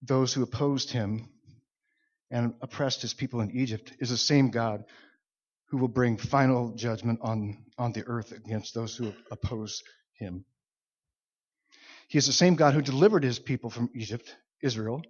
those 0.01 0.33
who 0.33 0.43
opposed 0.43 0.91
him 0.91 1.29
and 2.31 2.55
oppressed 2.61 3.01
his 3.01 3.13
people 3.13 3.41
in 3.41 3.51
Egypt 3.51 3.93
is 3.99 4.09
the 4.09 4.17
same 4.17 4.49
God 4.49 4.83
who 5.69 5.77
will 5.77 5.87
bring 5.87 6.17
final 6.17 6.73
judgment 6.75 7.19
on, 7.21 7.65
on 7.77 7.91
the 7.93 8.03
earth 8.05 8.31
against 8.31 8.73
those 8.73 8.95
who 8.95 9.13
oppose 9.31 9.81
him. 10.19 10.45
He 12.13 12.19
is 12.19 12.27
the 12.27 12.31
same 12.31 12.53
God 12.53 12.75
who 12.75 12.83
delivered 12.83 13.23
his 13.23 13.39
people 13.39 13.71
from 13.71 13.89
Egypt, 13.95 14.35
Israel. 14.61 15.01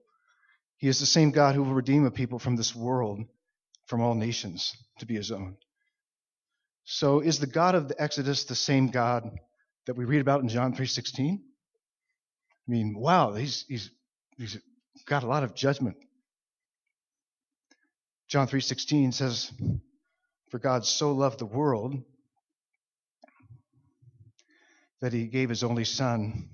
He 0.78 0.88
is 0.88 1.02
the 1.02 1.06
same 1.06 1.32
God 1.32 1.54
who 1.54 1.62
will 1.62 1.74
redeem 1.74 2.06
a 2.06 2.12
people 2.12 2.39
from 2.39 2.56
this 2.56 2.74
world, 2.74 3.26
from 3.88 4.00
all 4.00 4.16
nations, 4.16 4.74
to 5.00 5.06
be 5.06 5.16
his 5.16 5.30
own. 5.30 5.58
So 6.86 7.20
is 7.20 7.39
the 7.39 7.46
God 7.46 7.76
of 7.76 7.89
the 7.89 8.02
Exodus 8.02 8.46
the 8.46 8.56
same 8.56 8.88
God 8.88 9.30
that 9.86 9.98
we 9.98 10.06
read 10.06 10.22
about 10.22 10.44
in 10.44 10.48
John 10.48 10.74
3:16? 10.74 11.39
I 11.42 12.72
mean, 12.72 12.98
wow, 12.98 13.34
he's, 13.34 13.66
he's, 13.68 13.92
he's 14.38 14.58
got 15.06 15.24
a 15.24 15.28
lot 15.28 15.44
of 15.44 15.54
judgment. 15.54 15.98
John 18.30 18.48
3:16 18.48 19.13
says, 19.13 19.52
"For 20.52 20.58
God 20.58 20.86
so 20.86 21.12
loved 21.12 21.39
the 21.39 21.46
world 21.46 22.02
that 25.02 25.12
he 25.12 25.28
gave 25.28 25.50
his 25.50 25.66
only 25.66 25.84
son 25.84 26.50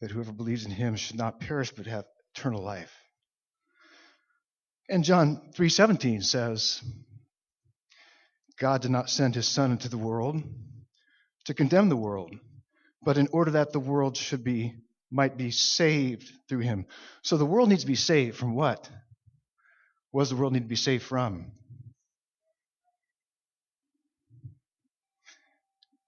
that 0.00 0.10
whoever 0.10 0.32
believes 0.32 0.64
in 0.64 0.70
him 0.70 0.96
should 0.96 1.16
not 1.16 1.40
perish 1.40 1.72
but 1.72 1.86
have 1.86 2.04
eternal 2.34 2.62
life." 2.62 2.94
And 4.88 5.04
John 5.04 5.52
3:17 5.54 6.24
says, 6.24 6.82
God 8.58 8.82
did 8.82 8.90
not 8.90 9.10
send 9.10 9.34
his 9.34 9.46
son 9.46 9.70
into 9.70 9.88
the 9.88 9.98
world 9.98 10.42
to 11.44 11.54
condemn 11.54 11.88
the 11.88 11.96
world, 11.96 12.34
but 13.02 13.18
in 13.18 13.28
order 13.32 13.52
that 13.52 13.72
the 13.72 13.80
world 13.80 14.16
should 14.16 14.42
be 14.42 14.74
might 15.10 15.36
be 15.38 15.50
saved 15.50 16.30
through 16.48 16.60
him. 16.60 16.86
So 17.22 17.36
the 17.36 17.46
world 17.46 17.68
needs 17.68 17.82
to 17.82 17.86
be 17.86 17.94
saved 17.94 18.36
from 18.36 18.54
what? 18.54 18.90
What 20.10 20.22
does 20.22 20.30
the 20.30 20.36
world 20.36 20.52
need 20.52 20.64
to 20.64 20.68
be 20.68 20.76
saved 20.76 21.04
from? 21.04 21.52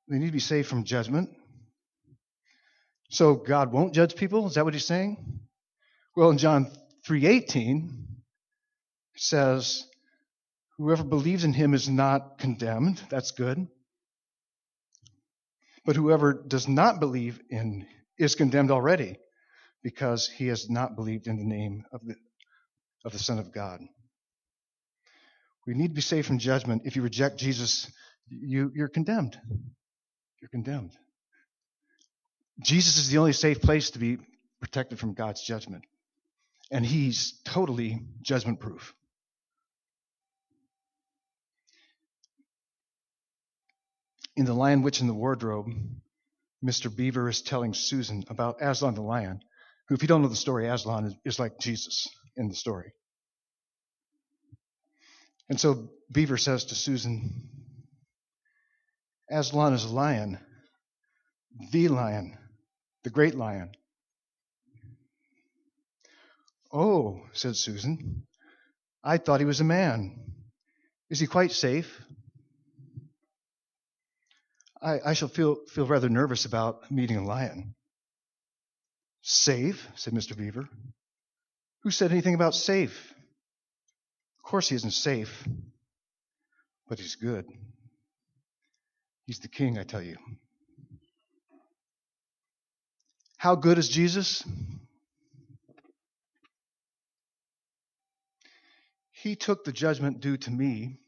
They 0.09 0.18
need 0.18 0.26
to 0.26 0.33
be 0.33 0.40
saved 0.40 0.68
from 0.68 0.85
judgment. 0.85 1.31
So 3.10 3.34
God 3.34 3.72
won't 3.72 3.92
judge 3.92 4.14
people? 4.14 4.46
Is 4.46 4.54
that 4.54 4.64
what 4.64 4.74
he's 4.74 4.86
saying? 4.86 5.40
Well, 6.16 6.30
in 6.30 6.38
John 6.38 6.70
3:18 7.06 8.22
it 9.14 9.20
says, 9.20 9.84
"Whoever 10.78 11.02
believes 11.02 11.44
in 11.44 11.52
him 11.52 11.74
is 11.74 11.88
not 11.88 12.38
condemned." 12.38 13.02
That's 13.10 13.32
good. 13.32 13.66
But 15.84 15.96
whoever 15.96 16.32
does 16.32 16.68
not 16.68 17.00
believe 17.00 17.40
in 17.50 17.88
is 18.16 18.36
condemned 18.36 18.70
already 18.70 19.18
because 19.82 20.28
he 20.28 20.46
has 20.46 20.70
not 20.70 20.94
believed 20.94 21.26
in 21.26 21.36
the 21.36 21.44
name 21.44 21.84
of 21.92 22.04
the, 22.04 22.14
of 23.04 23.12
the 23.12 23.18
Son 23.18 23.38
of 23.38 23.52
God. 23.52 23.80
We 25.66 25.74
need 25.74 25.88
to 25.88 25.94
be 25.94 26.00
saved 26.00 26.26
from 26.26 26.38
judgment. 26.38 26.82
If 26.84 26.96
you 26.96 27.02
reject 27.02 27.38
Jesus, 27.38 27.90
you, 28.28 28.70
you're 28.74 28.88
condemned. 28.88 29.40
You're 30.40 30.50
condemned. 30.50 30.96
Jesus 32.62 32.98
is 32.98 33.10
the 33.10 33.18
only 33.18 33.32
safe 33.32 33.60
place 33.60 33.90
to 33.90 33.98
be 33.98 34.18
protected 34.60 34.98
from 34.98 35.14
God's 35.14 35.42
judgment. 35.42 35.84
And 36.70 36.84
he's 36.84 37.40
totally 37.44 38.00
judgment 38.22 38.60
proof. 38.60 38.94
In 44.36 44.44
The 44.44 44.54
Lion, 44.54 44.82
Witch, 44.82 45.00
and 45.00 45.08
the 45.08 45.14
Wardrobe, 45.14 45.66
Mr. 46.64 46.94
Beaver 46.94 47.28
is 47.28 47.42
telling 47.42 47.74
Susan 47.74 48.24
about 48.28 48.60
Aslan 48.60 48.94
the 48.94 49.02
lion, 49.02 49.40
who, 49.88 49.94
if 49.94 50.02
you 50.02 50.08
don't 50.08 50.22
know 50.22 50.28
the 50.28 50.36
story, 50.36 50.68
Aslan 50.68 51.06
is, 51.06 51.14
is 51.24 51.38
like 51.38 51.58
Jesus 51.58 52.06
in 52.36 52.48
the 52.48 52.54
story. 52.54 52.92
And 55.48 55.58
so 55.58 55.90
Beaver 56.12 56.36
says 56.36 56.66
to 56.66 56.74
Susan, 56.74 57.48
Aslan 59.30 59.72
is 59.72 59.84
a 59.84 59.88
lion, 59.88 60.38
the 61.72 61.88
lion, 61.88 62.36
the 63.02 63.10
great 63.10 63.34
lion. 63.34 63.70
Oh, 66.72 67.22
said 67.32 67.56
Susan, 67.56 68.26
I 69.02 69.18
thought 69.18 69.40
he 69.40 69.46
was 69.46 69.60
a 69.60 69.64
man. 69.64 70.18
Is 71.08 71.18
he 71.18 71.26
quite 71.26 71.52
safe? 71.52 72.00
I, 74.80 74.98
I 75.06 75.14
shall 75.14 75.28
feel, 75.28 75.56
feel 75.66 75.86
rather 75.86 76.08
nervous 76.08 76.44
about 76.44 76.90
meeting 76.90 77.16
a 77.16 77.24
lion. 77.24 77.74
Safe, 79.22 79.86
said 79.96 80.14
Mr. 80.14 80.36
Beaver. 80.36 80.68
Who 81.82 81.90
said 81.90 82.12
anything 82.12 82.34
about 82.34 82.54
safe? 82.54 83.12
Of 84.38 84.44
course, 84.44 84.68
he 84.68 84.76
isn't 84.76 84.92
safe, 84.92 85.46
but 86.88 86.98
he's 86.98 87.16
good. 87.16 87.46
He's 89.26 89.40
the 89.40 89.48
king, 89.48 89.78
I 89.78 89.84
tell 89.84 90.02
you. 90.02 90.16
How 93.40 93.55
good 93.55 93.79
is 93.79 93.88
Jesus? 93.88 94.44
He 99.12 99.35
took 99.35 99.64
the 99.64 99.72
judgment 99.72 100.20
due 100.20 100.37
to 100.37 100.50
me 100.50 100.98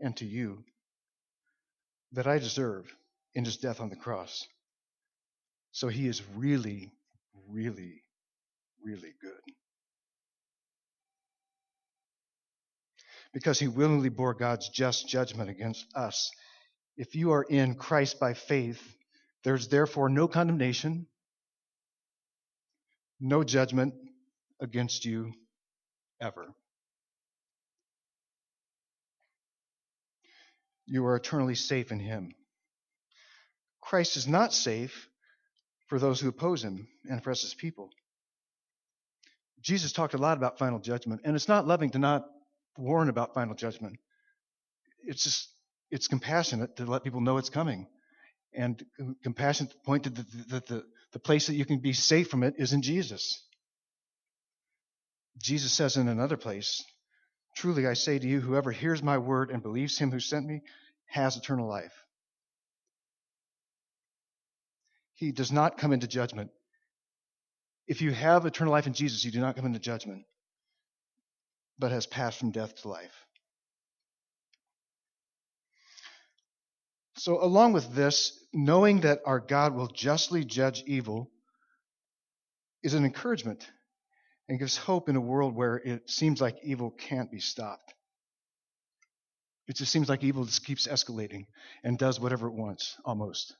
and 0.00 0.16
to 0.16 0.24
you 0.24 0.64
that 2.12 2.26
I 2.26 2.38
deserve 2.38 2.90
in 3.34 3.44
his 3.44 3.58
death 3.58 3.78
on 3.78 3.90
the 3.90 3.96
cross. 3.96 4.48
So 5.72 5.88
he 5.88 6.08
is 6.08 6.22
really, 6.34 6.92
really, 7.46 8.04
really 8.82 9.12
good. 9.20 9.54
Because 13.34 13.58
he 13.58 13.68
willingly 13.68 14.08
bore 14.08 14.32
God's 14.32 14.70
just 14.70 15.06
judgment 15.06 15.50
against 15.50 15.84
us. 15.94 16.30
If 16.96 17.14
you 17.14 17.32
are 17.32 17.42
in 17.42 17.74
Christ 17.74 18.18
by 18.18 18.32
faith, 18.32 18.80
there's 19.44 19.68
therefore 19.68 20.08
no 20.08 20.26
condemnation, 20.26 21.06
no 23.20 23.44
judgment 23.44 23.94
against 24.60 25.04
you 25.04 25.32
ever. 26.20 26.54
you 30.88 31.04
are 31.06 31.16
eternally 31.16 31.54
safe 31.54 31.92
in 31.92 32.00
him. 32.00 32.34
Christ 33.80 34.16
is 34.16 34.26
not 34.26 34.52
safe 34.52 35.08
for 35.86 35.98
those 35.98 36.20
who 36.20 36.28
oppose 36.28 36.64
him 36.64 36.88
and 37.08 37.22
for 37.22 37.30
as 37.30 37.54
people. 37.54 37.90
Jesus 39.60 39.92
talked 39.92 40.14
a 40.14 40.18
lot 40.18 40.36
about 40.36 40.58
final 40.58 40.78
judgment, 40.78 41.22
and 41.24 41.36
it's 41.36 41.48
not 41.48 41.66
loving 41.66 41.90
to 41.90 41.98
not 41.98 42.24
warn 42.76 43.08
about 43.08 43.34
final 43.34 43.54
judgment. 43.54 43.98
It's 45.04 45.24
just, 45.24 45.48
it's 45.90 46.08
compassionate 46.08 46.76
to 46.76 46.86
let 46.86 47.04
people 47.04 47.20
know 47.20 47.38
it's 47.38 47.50
coming. 47.50 47.86
And 48.54 48.82
compassionate 49.22 49.72
to 49.72 49.78
point 49.78 50.04
to 50.04 50.10
the, 50.10 50.22
the, 50.22 50.62
the, 50.66 50.84
the 51.12 51.18
place 51.18 51.46
that 51.46 51.54
you 51.54 51.64
can 51.64 51.78
be 51.78 51.92
safe 51.92 52.28
from 52.28 52.42
it 52.42 52.54
is 52.58 52.72
in 52.72 52.82
Jesus. 52.82 53.42
Jesus 55.42 55.72
says 55.72 55.96
in 55.96 56.08
another 56.08 56.36
place, 56.36 56.82
Truly 57.56 57.86
I 57.86 57.94
say 57.94 58.18
to 58.18 58.28
you, 58.28 58.40
whoever 58.40 58.70
hears 58.70 59.02
my 59.02 59.18
word 59.18 59.50
and 59.50 59.62
believes 59.62 59.98
him 59.98 60.10
who 60.10 60.20
sent 60.20 60.46
me 60.46 60.62
has 61.06 61.36
eternal 61.36 61.68
life. 61.68 61.92
He 65.14 65.32
does 65.32 65.50
not 65.50 65.78
come 65.78 65.92
into 65.92 66.06
judgment. 66.06 66.50
If 67.88 68.02
you 68.02 68.12
have 68.12 68.46
eternal 68.46 68.72
life 68.72 68.86
in 68.86 68.92
Jesus, 68.92 69.24
you 69.24 69.32
do 69.32 69.40
not 69.40 69.56
come 69.56 69.66
into 69.66 69.78
judgment, 69.78 70.24
but 71.78 71.90
has 71.90 72.06
passed 72.06 72.38
from 72.38 72.52
death 72.52 72.76
to 72.82 72.88
life. 72.88 73.24
So, 77.16 77.42
along 77.42 77.72
with 77.72 77.92
this, 77.94 78.37
knowing 78.52 79.00
that 79.00 79.20
our 79.26 79.40
God 79.40 79.74
will 79.74 79.88
justly 79.88 80.44
judge 80.44 80.82
evil 80.86 81.30
is 82.82 82.94
an 82.94 83.04
encouragement 83.04 83.68
and 84.48 84.58
gives 84.58 84.76
hope 84.76 85.08
in 85.08 85.16
a 85.16 85.20
world 85.20 85.54
where 85.54 85.76
it 85.76 86.08
seems 86.08 86.40
like 86.40 86.56
evil 86.62 86.90
can't 86.90 87.30
be 87.30 87.40
stopped. 87.40 87.94
It 89.66 89.76
just 89.76 89.92
seems 89.92 90.08
like 90.08 90.24
evil 90.24 90.46
just 90.46 90.64
keeps 90.64 90.86
escalating 90.86 91.46
and 91.84 91.98
does 91.98 92.18
whatever 92.18 92.46
it 92.46 92.54
wants, 92.54 92.96
almost. 93.04 93.54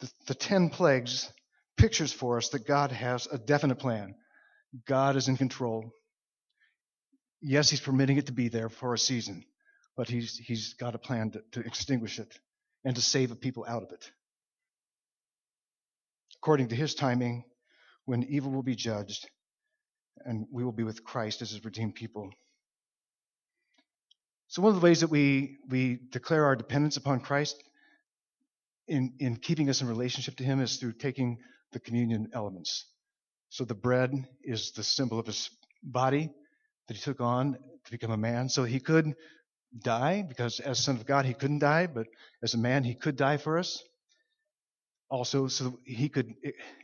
The, 0.00 0.10
the 0.28 0.34
ten 0.34 0.70
plagues 0.70 1.32
pictures 1.76 2.12
for 2.12 2.36
us 2.36 2.50
that 2.50 2.66
God 2.66 2.92
has 2.92 3.26
a 3.26 3.38
definite 3.38 3.80
plan. 3.80 4.14
God 4.86 5.16
is 5.16 5.26
in 5.26 5.36
control. 5.36 5.90
Yes, 7.42 7.70
He's 7.70 7.80
permitting 7.80 8.16
it 8.16 8.26
to 8.26 8.32
be 8.32 8.48
there 8.48 8.68
for 8.68 8.94
a 8.94 8.98
season, 8.98 9.44
but 9.96 10.08
He's, 10.08 10.36
he's 10.36 10.74
got 10.74 10.94
a 10.94 10.98
plan 10.98 11.32
to, 11.32 11.42
to 11.52 11.66
extinguish 11.66 12.20
it 12.20 12.32
and 12.84 12.96
to 12.96 13.02
save 13.02 13.30
the 13.30 13.36
people 13.36 13.64
out 13.66 13.82
of 13.82 13.90
it. 13.92 14.10
According 16.36 16.68
to 16.68 16.76
His 16.76 16.94
timing, 16.94 17.44
when 18.04 18.22
evil 18.24 18.52
will 18.52 18.62
be 18.62 18.76
judged 18.76 19.28
and 20.24 20.46
we 20.50 20.64
will 20.64 20.72
be 20.72 20.84
with 20.84 21.04
Christ 21.04 21.42
as 21.42 21.50
His 21.50 21.64
redeemed 21.64 21.94
people. 21.94 22.30
So, 24.48 24.62
one 24.62 24.74
of 24.74 24.80
the 24.80 24.84
ways 24.84 25.00
that 25.00 25.10
we, 25.10 25.56
we 25.68 25.98
declare 26.10 26.44
our 26.44 26.56
dependence 26.56 26.96
upon 26.96 27.20
Christ 27.20 27.62
in, 28.86 29.14
in 29.18 29.36
keeping 29.36 29.70
us 29.70 29.80
in 29.80 29.88
relationship 29.88 30.36
to 30.36 30.44
Him 30.44 30.60
is 30.60 30.76
through 30.76 30.92
taking 30.92 31.38
the 31.72 31.80
communion 31.80 32.28
elements. 32.34 32.86
So, 33.48 33.64
the 33.64 33.74
bread 33.74 34.12
is 34.42 34.72
the 34.72 34.84
symbol 34.84 35.18
of 35.18 35.26
His 35.26 35.50
body 35.82 36.30
that 36.88 36.96
He 36.96 37.02
took 37.02 37.20
on 37.20 37.54
to 37.84 37.90
become 37.90 38.10
a 38.10 38.16
man. 38.16 38.48
So, 38.48 38.64
He 38.64 38.80
could 38.80 39.14
die 39.82 40.22
because, 40.22 40.60
as 40.60 40.78
Son 40.78 40.96
of 40.96 41.06
God, 41.06 41.24
He 41.24 41.34
couldn't 41.34 41.60
die, 41.60 41.86
but 41.86 42.06
as 42.42 42.54
a 42.54 42.58
man, 42.58 42.84
He 42.84 42.94
could 42.94 43.16
die 43.16 43.36
for 43.36 43.58
us. 43.58 43.82
Also, 45.10 45.48
so 45.48 45.78
He 45.84 46.08
could 46.08 46.32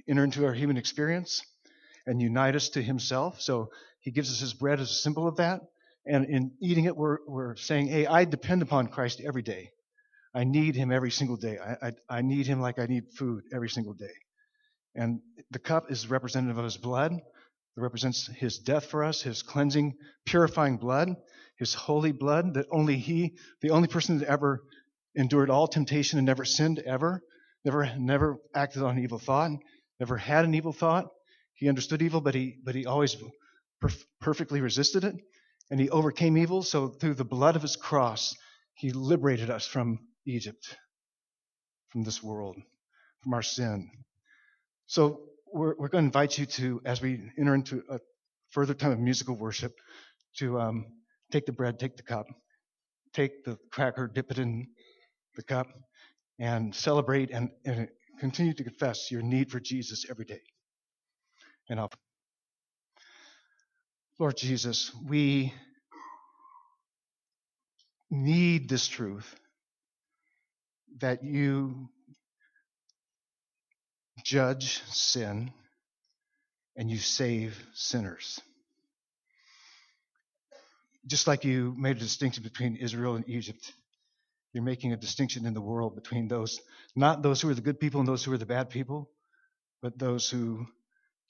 enter 0.09 0.24
into 0.24 0.44
our 0.44 0.55
human 0.55 0.76
experience 0.76 1.42
and 2.07 2.20
unite 2.20 2.57
us 2.57 2.70
to 2.70 2.83
Himself. 2.83 3.40
So, 3.40 3.70
He 4.00 4.11
gives 4.11 4.31
us 4.33 4.40
His 4.40 4.55
bread 4.55 4.81
as 4.81 4.90
a 4.90 4.94
symbol 4.94 5.29
of 5.29 5.37
that. 5.37 5.61
And 6.07 6.24
in 6.26 6.53
eating 6.61 6.87
it, 6.87 6.96
we're, 6.96 7.18
we're 7.26 7.57
saying, 7.57 7.88
hey, 7.88 8.07
I 8.07 8.24
depend 8.24 8.62
upon 8.62 8.88
Christ 8.88 9.20
every 9.24 9.42
day. 9.42 9.70
I 10.35 10.44
need 10.44 10.76
him 10.76 10.92
every 10.92 11.11
single 11.11 11.37
day. 11.37 11.59
I, 11.59 11.88
I, 11.88 11.92
I, 12.09 12.22
need 12.22 12.46
him 12.46 12.61
like 12.61 12.79
I 12.79 12.87
need 12.87 13.12
food 13.18 13.44
every 13.53 13.68
single 13.68 13.94
day. 13.94 14.14
And 14.94 15.20
the 15.50 15.59
cup 15.59 15.90
is 15.90 16.09
representative 16.09 16.57
of 16.57 16.64
his 16.64 16.76
blood. 16.76 17.12
It 17.12 17.81
represents 17.81 18.29
his 18.29 18.59
death 18.59 18.87
for 18.87 19.05
us, 19.05 19.22
his 19.22 19.42
cleansing, 19.42 19.94
purifying 20.26 20.76
blood, 20.76 21.16
his 21.60 21.74
holy 21.74 22.10
blood 22.10 22.54
that 22.54 22.66
only 22.72 22.96
he, 22.96 23.34
the 23.60 23.68
only 23.68 23.86
person 23.86 24.18
that 24.18 24.28
ever 24.28 24.64
endured 25.14 25.50
all 25.50 25.68
temptation 25.68 26.18
and 26.18 26.24
never 26.24 26.46
sinned 26.46 26.78
ever, 26.78 27.22
never, 27.66 27.94
never 27.98 28.38
acted 28.54 28.82
on 28.82 28.98
evil 28.98 29.18
thought, 29.18 29.50
never 30.00 30.16
had 30.16 30.46
an 30.46 30.54
evil 30.54 30.72
thought. 30.72 31.08
He 31.52 31.68
understood 31.68 32.00
evil, 32.00 32.22
but 32.22 32.34
he, 32.34 32.56
but 32.64 32.74
he 32.74 32.86
always 32.86 33.14
perf- 33.84 34.02
perfectly 34.22 34.62
resisted 34.62 35.04
it 35.04 35.14
and 35.70 35.78
he 35.78 35.90
overcame 35.90 36.38
evil. 36.38 36.62
So 36.62 36.88
through 36.88 37.14
the 37.14 37.26
blood 37.26 37.56
of 37.56 37.62
his 37.62 37.76
cross, 37.76 38.34
he 38.72 38.92
liberated 38.92 39.50
us 39.50 39.66
from 39.66 39.98
Egypt, 40.24 40.78
from 41.90 42.04
this 42.04 42.22
world, 42.22 42.56
from 43.22 43.34
our 43.34 43.42
sin. 43.42 43.90
So 44.86 45.24
we're, 45.52 45.74
we're 45.76 45.88
going 45.88 46.04
to 46.04 46.08
invite 46.08 46.38
you 46.38 46.46
to, 46.46 46.80
as 46.86 47.02
we 47.02 47.20
enter 47.38 47.54
into 47.54 47.82
a 47.90 47.98
further 48.48 48.72
time 48.72 48.92
of 48.92 48.98
musical 48.98 49.36
worship, 49.36 49.74
to 50.38 50.58
um, 50.58 50.86
take 51.30 51.46
the 51.46 51.52
bread, 51.52 51.78
take 51.78 51.96
the 51.96 52.02
cup, 52.02 52.26
take 53.12 53.44
the 53.44 53.58
cracker, 53.70 54.08
dip 54.08 54.30
it 54.30 54.38
in 54.38 54.68
the 55.36 55.42
cup, 55.42 55.68
and 56.38 56.74
celebrate 56.74 57.30
and, 57.30 57.50
and 57.64 57.88
continue 58.18 58.54
to 58.54 58.64
confess 58.64 59.10
your 59.10 59.22
need 59.22 59.50
for 59.50 59.60
Jesus 59.60 60.06
every 60.10 60.24
day. 60.24 60.40
And 61.68 61.80
I'll 61.80 61.90
Lord 64.18 64.36
Jesus, 64.36 64.92
we 65.08 65.54
need 68.10 68.68
this 68.68 68.86
truth 68.86 69.34
that 70.98 71.24
you 71.24 71.88
judge 74.22 74.82
sin 74.90 75.52
and 76.76 76.90
you 76.90 76.98
save 76.98 77.64
sinners. 77.72 78.40
Just 81.06 81.26
like 81.26 81.44
you 81.44 81.74
made 81.76 81.96
a 81.96 82.00
distinction 82.00 82.42
between 82.42 82.76
Israel 82.76 83.16
and 83.16 83.28
Egypt, 83.28 83.72
you're 84.52 84.64
making 84.64 84.92
a 84.92 84.96
distinction 84.96 85.46
in 85.46 85.54
the 85.54 85.60
world 85.60 85.94
between 85.94 86.28
those, 86.28 86.60
not 86.94 87.22
those 87.22 87.40
who 87.40 87.48
are 87.48 87.54
the 87.54 87.60
good 87.60 87.80
people 87.80 88.00
and 88.00 88.08
those 88.08 88.24
who 88.24 88.32
are 88.32 88.38
the 88.38 88.46
bad 88.46 88.70
people, 88.70 89.10
but 89.80 89.98
those 89.98 90.28
who 90.28 90.66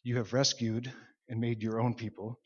you 0.02 0.16
have 0.16 0.32
rescued 0.32 0.92
and 1.28 1.40
made 1.40 1.62
your 1.62 1.80
own 1.80 1.94
people 1.94 2.38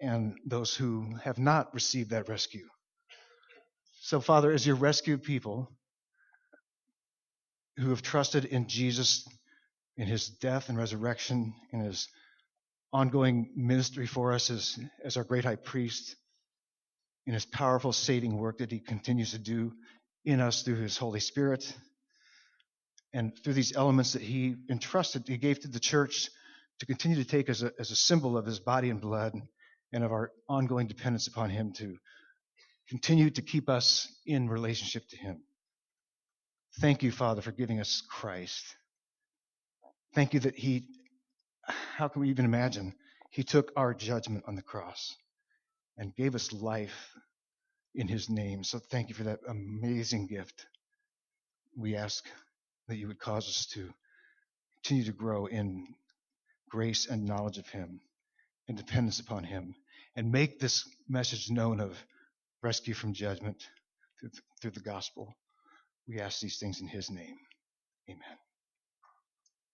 and 0.00 0.38
those 0.46 0.74
who 0.74 1.14
have 1.24 1.38
not 1.38 1.74
received 1.74 2.10
that 2.10 2.28
rescue. 2.28 2.66
So, 4.02 4.20
Father, 4.20 4.50
as 4.50 4.66
your 4.66 4.76
rescued 4.76 5.22
people 5.22 5.70
who 7.76 7.90
have 7.90 8.02
trusted 8.02 8.44
in 8.46 8.68
Jesus, 8.68 9.26
in 9.96 10.06
his 10.06 10.28
death 10.28 10.68
and 10.68 10.78
resurrection, 10.78 11.54
in 11.72 11.80
his 11.80 12.08
ongoing 12.92 13.50
ministry 13.54 14.06
for 14.06 14.32
us 14.32 14.50
as, 14.50 14.78
as 15.04 15.16
our 15.16 15.24
great 15.24 15.44
high 15.44 15.56
priest, 15.56 16.16
in 17.26 17.34
his 17.34 17.44
powerful 17.46 17.92
saving 17.92 18.36
work 18.36 18.58
that 18.58 18.72
he 18.72 18.80
continues 18.80 19.32
to 19.32 19.38
do 19.38 19.72
in 20.24 20.40
us 20.40 20.62
through 20.62 20.76
his 20.76 20.96
Holy 20.96 21.20
Spirit, 21.20 21.76
and 23.12 23.32
through 23.42 23.54
these 23.54 23.76
elements 23.76 24.14
that 24.14 24.22
he 24.22 24.56
entrusted, 24.70 25.24
he 25.26 25.36
gave 25.36 25.60
to 25.60 25.68
the 25.68 25.80
church 25.80 26.28
to 26.78 26.86
continue 26.86 27.16
to 27.16 27.28
take 27.28 27.48
as 27.48 27.62
a, 27.62 27.72
as 27.78 27.90
a 27.90 27.96
symbol 27.96 28.36
of 28.38 28.46
his 28.46 28.58
body 28.58 28.90
and 28.90 29.00
blood 29.00 29.34
and 29.92 30.04
of 30.04 30.12
our 30.12 30.32
ongoing 30.48 30.86
dependence 30.86 31.26
upon 31.26 31.50
Him 31.50 31.72
to 31.74 31.96
continue 32.88 33.30
to 33.30 33.42
keep 33.42 33.68
us 33.68 34.08
in 34.26 34.48
relationship 34.48 35.08
to 35.10 35.16
Him. 35.16 35.42
Thank 36.80 37.02
you, 37.02 37.10
Father, 37.10 37.42
for 37.42 37.52
giving 37.52 37.80
us 37.80 38.02
Christ. 38.08 38.76
Thank 40.14 40.34
you 40.34 40.40
that 40.40 40.56
He, 40.56 40.84
how 41.96 42.08
can 42.08 42.22
we 42.22 42.30
even 42.30 42.44
imagine? 42.44 42.94
He 43.30 43.42
took 43.42 43.72
our 43.76 43.94
judgment 43.94 44.44
on 44.46 44.56
the 44.56 44.62
cross 44.62 45.14
and 45.96 46.14
gave 46.16 46.34
us 46.34 46.52
life 46.52 47.14
in 47.94 48.08
His 48.08 48.28
name. 48.28 48.64
So 48.64 48.78
thank 48.78 49.08
you 49.08 49.14
for 49.14 49.24
that 49.24 49.40
amazing 49.48 50.26
gift. 50.26 50.66
We 51.76 51.96
ask 51.96 52.24
that 52.88 52.96
you 52.96 53.06
would 53.08 53.18
cause 53.18 53.46
us 53.46 53.66
to 53.74 53.92
continue 54.82 55.04
to 55.04 55.12
grow 55.12 55.46
in 55.46 55.86
grace 56.68 57.06
and 57.08 57.24
knowledge 57.24 57.58
of 57.58 57.68
Him 57.68 58.00
and 58.68 58.76
dependence 58.76 59.20
upon 59.20 59.44
Him 59.44 59.74
and 60.16 60.32
make 60.32 60.58
this 60.58 60.88
message 61.08 61.50
known 61.50 61.80
of 61.80 61.96
rescue 62.62 62.94
from 62.94 63.12
judgment 63.12 63.62
through 64.18 64.30
the, 64.30 64.40
through 64.60 64.70
the 64.72 64.80
gospel. 64.80 65.34
We 66.08 66.20
ask 66.20 66.40
these 66.40 66.58
things 66.58 66.80
in 66.80 66.88
His 66.88 67.10
name. 67.10 67.36